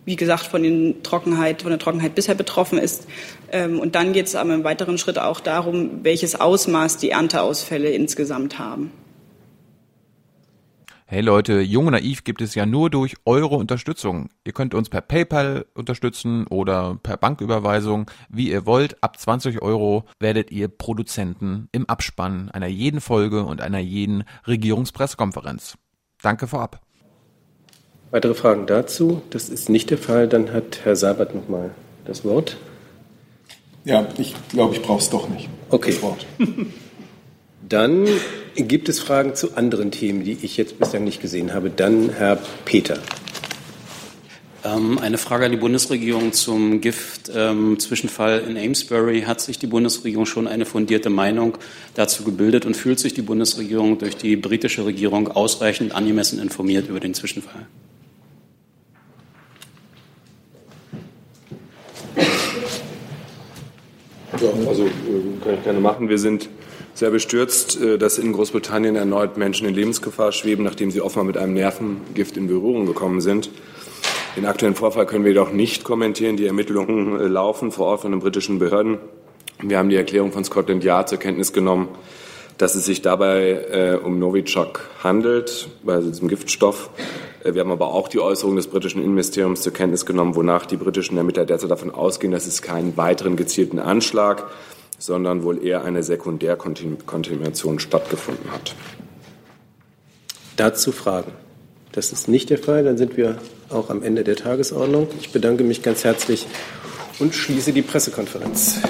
[0.07, 3.07] wie gesagt, von, den Trockenheit, von der Trockenheit bisher betroffen ist.
[3.53, 7.91] Ähm, und dann geht es aber im weiteren Schritt auch darum, welches Ausmaß die Ernteausfälle
[7.91, 8.91] insgesamt haben.
[11.11, 14.29] Hey Leute, Jung und Naiv gibt es ja nur durch eure Unterstützung.
[14.45, 19.03] Ihr könnt uns per PayPal unterstützen oder per Banküberweisung, wie ihr wollt.
[19.03, 25.79] Ab 20 Euro werdet ihr Produzenten im Abspann einer jeden Folge und einer jeden Regierungspressekonferenz.
[26.21, 26.83] Danke vorab.
[28.11, 29.23] Weitere Fragen dazu?
[29.31, 30.29] Das ist nicht der Fall.
[30.29, 31.71] Dann hat Herr Sabat nochmal
[32.05, 32.59] das Wort.
[33.87, 35.49] Ja, ich glaube, ich brauche es doch nicht.
[35.71, 35.93] Okay.
[35.93, 36.27] Das Wort.
[37.69, 38.07] Dann
[38.57, 41.69] gibt es Fragen zu anderen Themen, die ich jetzt bislang nicht gesehen habe.
[41.69, 42.99] Dann Herr Peter.
[44.65, 49.23] Ähm, eine Frage an die Bundesregierung zum Gift-Zwischenfall ähm, in Amesbury.
[49.23, 51.59] Hat sich die Bundesregierung schon eine fundierte Meinung
[51.95, 57.01] dazu gebildet und fühlt sich die Bundesregierung durch die britische Regierung ausreichend angemessen informiert über
[57.01, 57.67] den Zwischenfall?
[64.41, 64.89] Ja, also äh,
[65.45, 66.09] kann ich gerne machen.
[66.09, 66.49] Wir sind
[66.99, 71.37] sehr bestürzt, äh, dass in Großbritannien erneut Menschen in Lebensgefahr schweben, nachdem sie offenbar mit
[71.37, 73.51] einem Nervengift in Berührung gekommen sind.
[74.37, 76.37] Den aktuellen Vorfall können wir jedoch nicht kommentieren.
[76.37, 78.99] Die Ermittlungen äh, laufen vor Ort von den britischen Behörden.
[79.63, 81.89] Wir haben die Erklärung von Scotland Yard zur Kenntnis genommen,
[82.59, 86.91] dass es sich dabei äh, um Novichok handelt, bei diesem Giftstoff.
[87.45, 91.17] Wir haben aber auch die Äußerung des britischen Innenministeriums zur Kenntnis genommen, wonach die britischen
[91.17, 94.51] Ermittler derzeit davon ausgehen, dass es keinen weiteren gezielten Anschlag
[94.99, 98.75] sondern wohl eher eine Sekundärkontamination stattgefunden hat.
[100.57, 101.33] Dazu Fragen?
[101.93, 102.85] Das ist nicht der Fall.
[102.85, 103.39] Dann sind wir
[103.71, 105.09] auch am Ende der Tagesordnung.
[105.21, 106.47] Ich bedanke mich ganz herzlich
[107.19, 108.81] und schließe die Pressekonferenz.